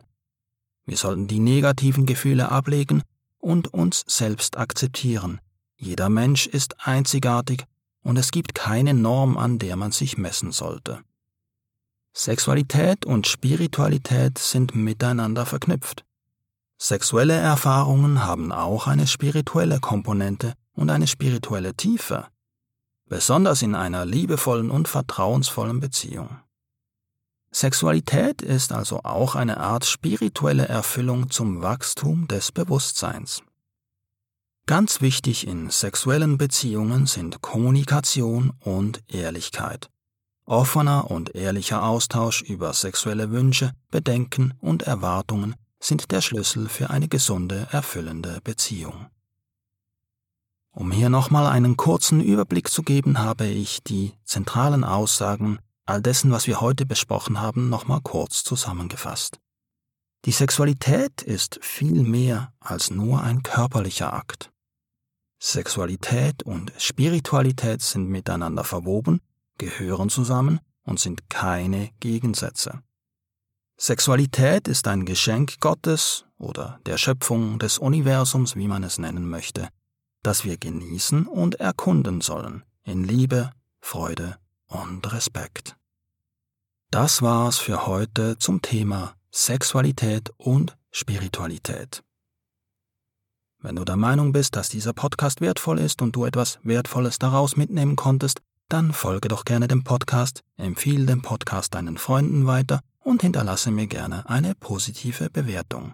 Wir 0.85 0.97
sollten 0.97 1.27
die 1.27 1.39
negativen 1.39 2.05
Gefühle 2.05 2.49
ablegen 2.49 3.01
und 3.39 3.73
uns 3.73 4.03
selbst 4.07 4.57
akzeptieren. 4.57 5.41
Jeder 5.75 6.09
Mensch 6.09 6.45
ist 6.45 6.75
einzigartig 6.85 7.63
und 8.03 8.17
es 8.17 8.29
gibt 8.29 8.53
keine 8.53 8.93
Norm, 8.93 9.37
an 9.37 9.57
der 9.57 9.75
man 9.75 9.91
sich 9.91 10.17
messen 10.17 10.51
sollte. 10.51 11.01
Sexualität 12.15 13.06
und 13.06 13.26
Spiritualität 13.28 14.38
sind 14.38 14.76
miteinander 14.76 15.47
verknüpft. 15.47 16.06
Sexuelle 16.78 17.34
Erfahrungen 17.34 18.23
haben 18.23 18.52
auch 18.52 18.88
eine 18.88 19.08
spirituelle 19.08 19.80
Komponente 19.80 20.54
und 20.73 20.91
eine 20.91 21.08
spirituelle 21.08 21.73
Tiefe, 21.73 22.28
besonders 23.08 23.62
in 23.62 23.73
einer 23.73 24.06
liebevollen 24.06 24.69
und 24.69 24.88
vertrauensvollen 24.88 25.80
Beziehung. 25.80 26.39
Sexualität 27.52 28.41
ist 28.41 28.71
also 28.71 29.02
auch 29.04 29.36
eine 29.36 29.58
Art 29.58 29.86
spirituelle 29.86 30.67
Erfüllung 30.67 31.30
zum 31.30 31.62
Wachstum 31.62 32.28
des 32.28 32.52
Bewusstseins. 32.52 33.41
Ganz 34.65 35.02
wichtig 35.02 35.47
in 35.47 35.69
sexuellen 35.69 36.38
Beziehungen 36.38 37.06
sind 37.06 37.41
Kommunikation 37.41 38.54
und 38.60 39.04
Ehrlichkeit. 39.08 39.92
Offener 40.45 41.10
und 41.10 41.36
ehrlicher 41.36 41.84
Austausch 41.84 42.41
über 42.41 42.73
sexuelle 42.73 43.32
Wünsche, 43.32 43.71
Bedenken 43.91 44.53
und 44.60 44.84
Erwartungen 44.84 45.56
sind 45.79 46.12
der 46.12 46.21
Schlüssel 46.21 46.67
für 46.67 46.89
eine 46.89 47.08
gesunde, 47.08 47.67
erfüllende 47.71 48.39
Beziehung. 48.43 49.08
Um 50.71 50.91
hier 50.91 51.10
nochmal 51.10 51.45
einen 51.45 51.77
kurzen 51.77 52.19
Überblick 52.19 52.69
zu 52.69 52.82
geben, 52.82 53.19
habe 53.19 53.45
ich 53.45 53.84
die 53.84 54.13
zentralen 54.25 54.84
Aussagen 54.84 55.60
all 55.86 56.01
dessen, 56.01 56.32
was 56.32 56.47
wir 56.47 56.62
heute 56.62 56.86
besprochen 56.86 57.39
haben, 57.39 57.69
nochmal 57.69 58.01
kurz 58.01 58.43
zusammengefasst. 58.43 59.39
Die 60.25 60.32
Sexualität 60.32 61.21
ist 61.21 61.60
viel 61.62 62.03
mehr 62.03 62.53
als 62.60 62.89
nur 62.89 63.21
ein 63.21 63.43
körperlicher 63.43 64.13
Akt. 64.13 64.51
Sexualität 65.39 66.43
und 66.43 66.71
Spiritualität 66.77 67.82
sind 67.82 68.08
miteinander 68.08 68.63
verwoben, 68.63 69.19
gehören 69.57 70.09
zusammen 70.09 70.59
und 70.83 70.99
sind 70.99 71.29
keine 71.29 71.89
Gegensätze. 71.99 72.81
Sexualität 73.77 74.67
ist 74.67 74.87
ein 74.87 75.05
Geschenk 75.05 75.59
Gottes 75.59 76.25
oder 76.37 76.79
der 76.85 76.97
Schöpfung 76.97 77.59
des 77.59 77.79
Universums, 77.79 78.55
wie 78.55 78.67
man 78.67 78.83
es 78.83 78.97
nennen 78.97 79.29
möchte, 79.29 79.69
das 80.21 80.45
wir 80.45 80.57
genießen 80.57 81.27
und 81.27 81.55
erkunden 81.55 82.21
sollen, 82.21 82.63
in 82.83 83.03
Liebe, 83.03 83.51
Freude 83.81 84.37
und 84.67 85.11
Respekt. 85.11 85.75
Das 86.91 87.21
war's 87.21 87.57
für 87.57 87.87
heute 87.87 88.37
zum 88.37 88.61
Thema 88.61 89.15
Sexualität 89.31 90.31
und 90.37 90.77
Spiritualität. 90.91 92.03
Wenn 93.59 93.77
du 93.77 93.83
der 93.83 93.97
Meinung 93.97 94.31
bist, 94.31 94.55
dass 94.55 94.69
dieser 94.69 94.93
Podcast 94.93 95.41
wertvoll 95.41 95.79
ist 95.79 96.01
und 96.01 96.15
du 96.15 96.25
etwas 96.25 96.59
Wertvolles 96.63 97.17
daraus 97.17 97.55
mitnehmen 97.55 97.95
konntest, 97.95 98.41
dann 98.69 98.93
folge 98.93 99.28
doch 99.28 99.45
gerne 99.45 99.67
dem 99.67 99.84
Podcast, 99.84 100.41
empfehle 100.58 101.06
den 101.06 101.21
Podcast 101.21 101.76
deinen 101.76 101.97
Freunden 101.97 102.47
weiter 102.47 102.82
und 102.99 103.21
hinterlasse 103.21 103.71
mir 103.71 103.88
gerne 103.88 104.28
eine 104.30 104.56
positive 104.56 105.30
Bewertung. 105.30 105.93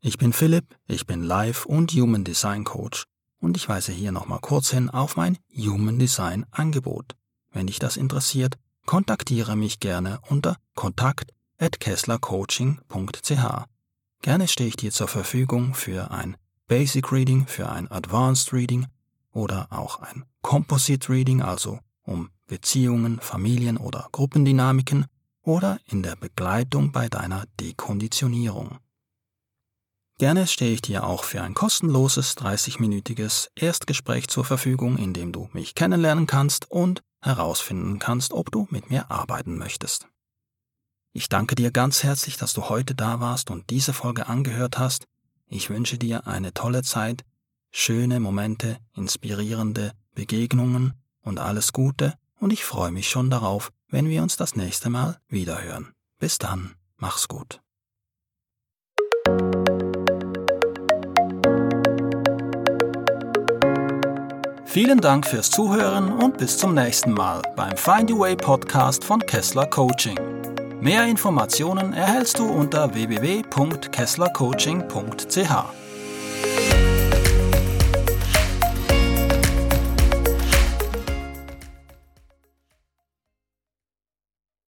Ich 0.00 0.16
bin 0.16 0.32
Philipp, 0.32 0.76
ich 0.86 1.06
bin 1.06 1.22
Life- 1.22 1.66
und 1.66 1.92
Human 1.92 2.24
Design 2.24 2.64
Coach 2.64 3.04
und 3.40 3.56
ich 3.56 3.68
weise 3.68 3.92
hier 3.92 4.12
nochmal 4.12 4.38
kurz 4.40 4.70
hin 4.70 4.90
auf 4.90 5.16
mein 5.16 5.38
Human 5.56 5.98
Design 5.98 6.46
Angebot. 6.50 7.16
Wenn 7.50 7.66
dich 7.66 7.78
das 7.78 7.96
interessiert, 7.96 8.58
kontaktiere 8.86 9.56
mich 9.56 9.80
gerne 9.80 10.20
unter 10.28 10.56
kontakt@kesslercoaching.ch. 10.74 13.64
Gerne 14.22 14.48
stehe 14.48 14.68
ich 14.68 14.76
dir 14.76 14.92
zur 14.92 15.08
Verfügung 15.08 15.74
für 15.74 16.10
ein 16.10 16.36
Basic 16.66 17.12
Reading, 17.12 17.46
für 17.46 17.70
ein 17.70 17.90
Advanced 17.90 18.52
Reading 18.52 18.86
oder 19.32 19.68
auch 19.70 20.00
ein 20.00 20.24
Composite 20.42 21.12
Reading, 21.12 21.42
also 21.42 21.78
um 22.02 22.30
Beziehungen, 22.46 23.20
Familien 23.20 23.76
oder 23.76 24.08
Gruppendynamiken 24.12 25.06
oder 25.42 25.78
in 25.86 26.02
der 26.02 26.16
Begleitung 26.16 26.92
bei 26.92 27.08
deiner 27.08 27.44
Dekonditionierung. 27.60 28.78
Gerne 30.18 30.48
stehe 30.48 30.72
ich 30.72 30.82
dir 30.82 31.04
auch 31.04 31.22
für 31.22 31.42
ein 31.42 31.54
kostenloses 31.54 32.36
30-minütiges 32.36 33.50
Erstgespräch 33.54 34.26
zur 34.26 34.44
Verfügung, 34.44 34.98
in 34.98 35.14
dem 35.14 35.30
du 35.30 35.48
mich 35.52 35.76
kennenlernen 35.76 36.26
kannst 36.26 36.68
und 36.70 37.02
herausfinden 37.22 38.00
kannst, 38.00 38.32
ob 38.32 38.50
du 38.50 38.66
mit 38.70 38.90
mir 38.90 39.10
arbeiten 39.12 39.56
möchtest. 39.56 40.08
Ich 41.12 41.28
danke 41.28 41.54
dir 41.54 41.70
ganz 41.70 42.02
herzlich, 42.02 42.36
dass 42.36 42.52
du 42.52 42.68
heute 42.68 42.94
da 42.94 43.20
warst 43.20 43.50
und 43.50 43.70
diese 43.70 43.92
Folge 43.92 44.26
angehört 44.26 44.78
hast. 44.78 45.06
Ich 45.46 45.70
wünsche 45.70 45.98
dir 45.98 46.26
eine 46.26 46.52
tolle 46.52 46.82
Zeit, 46.82 47.24
schöne 47.70 48.20
Momente, 48.20 48.78
inspirierende 48.94 49.92
Begegnungen 50.14 50.94
und 51.22 51.38
alles 51.38 51.72
Gute 51.72 52.14
und 52.40 52.52
ich 52.52 52.64
freue 52.64 52.90
mich 52.90 53.08
schon 53.08 53.30
darauf, 53.30 53.70
wenn 53.88 54.08
wir 54.08 54.22
uns 54.22 54.36
das 54.36 54.56
nächste 54.56 54.90
Mal 54.90 55.18
wiederhören. 55.28 55.92
Bis 56.18 56.38
dann, 56.38 56.74
mach's 56.96 57.28
gut. 57.28 57.60
Vielen 64.66 65.00
Dank 65.00 65.26
fürs 65.26 65.50
Zuhören 65.50 66.12
und 66.12 66.36
bis 66.38 66.56
zum 66.58 66.74
nächsten 66.74 67.12
Mal 67.12 67.42
beim 67.56 67.76
Find 67.76 68.08
Your 68.10 68.20
Way 68.20 68.36
Podcast 68.36 69.02
von 69.02 69.18
Kessler 69.20 69.66
Coaching. 69.66 70.16
Mehr 70.80 71.04
Informationen 71.06 71.92
erhältst 71.94 72.38
du 72.38 72.46
unter 72.46 72.94
www.kesslercoaching.ch. 72.94 75.87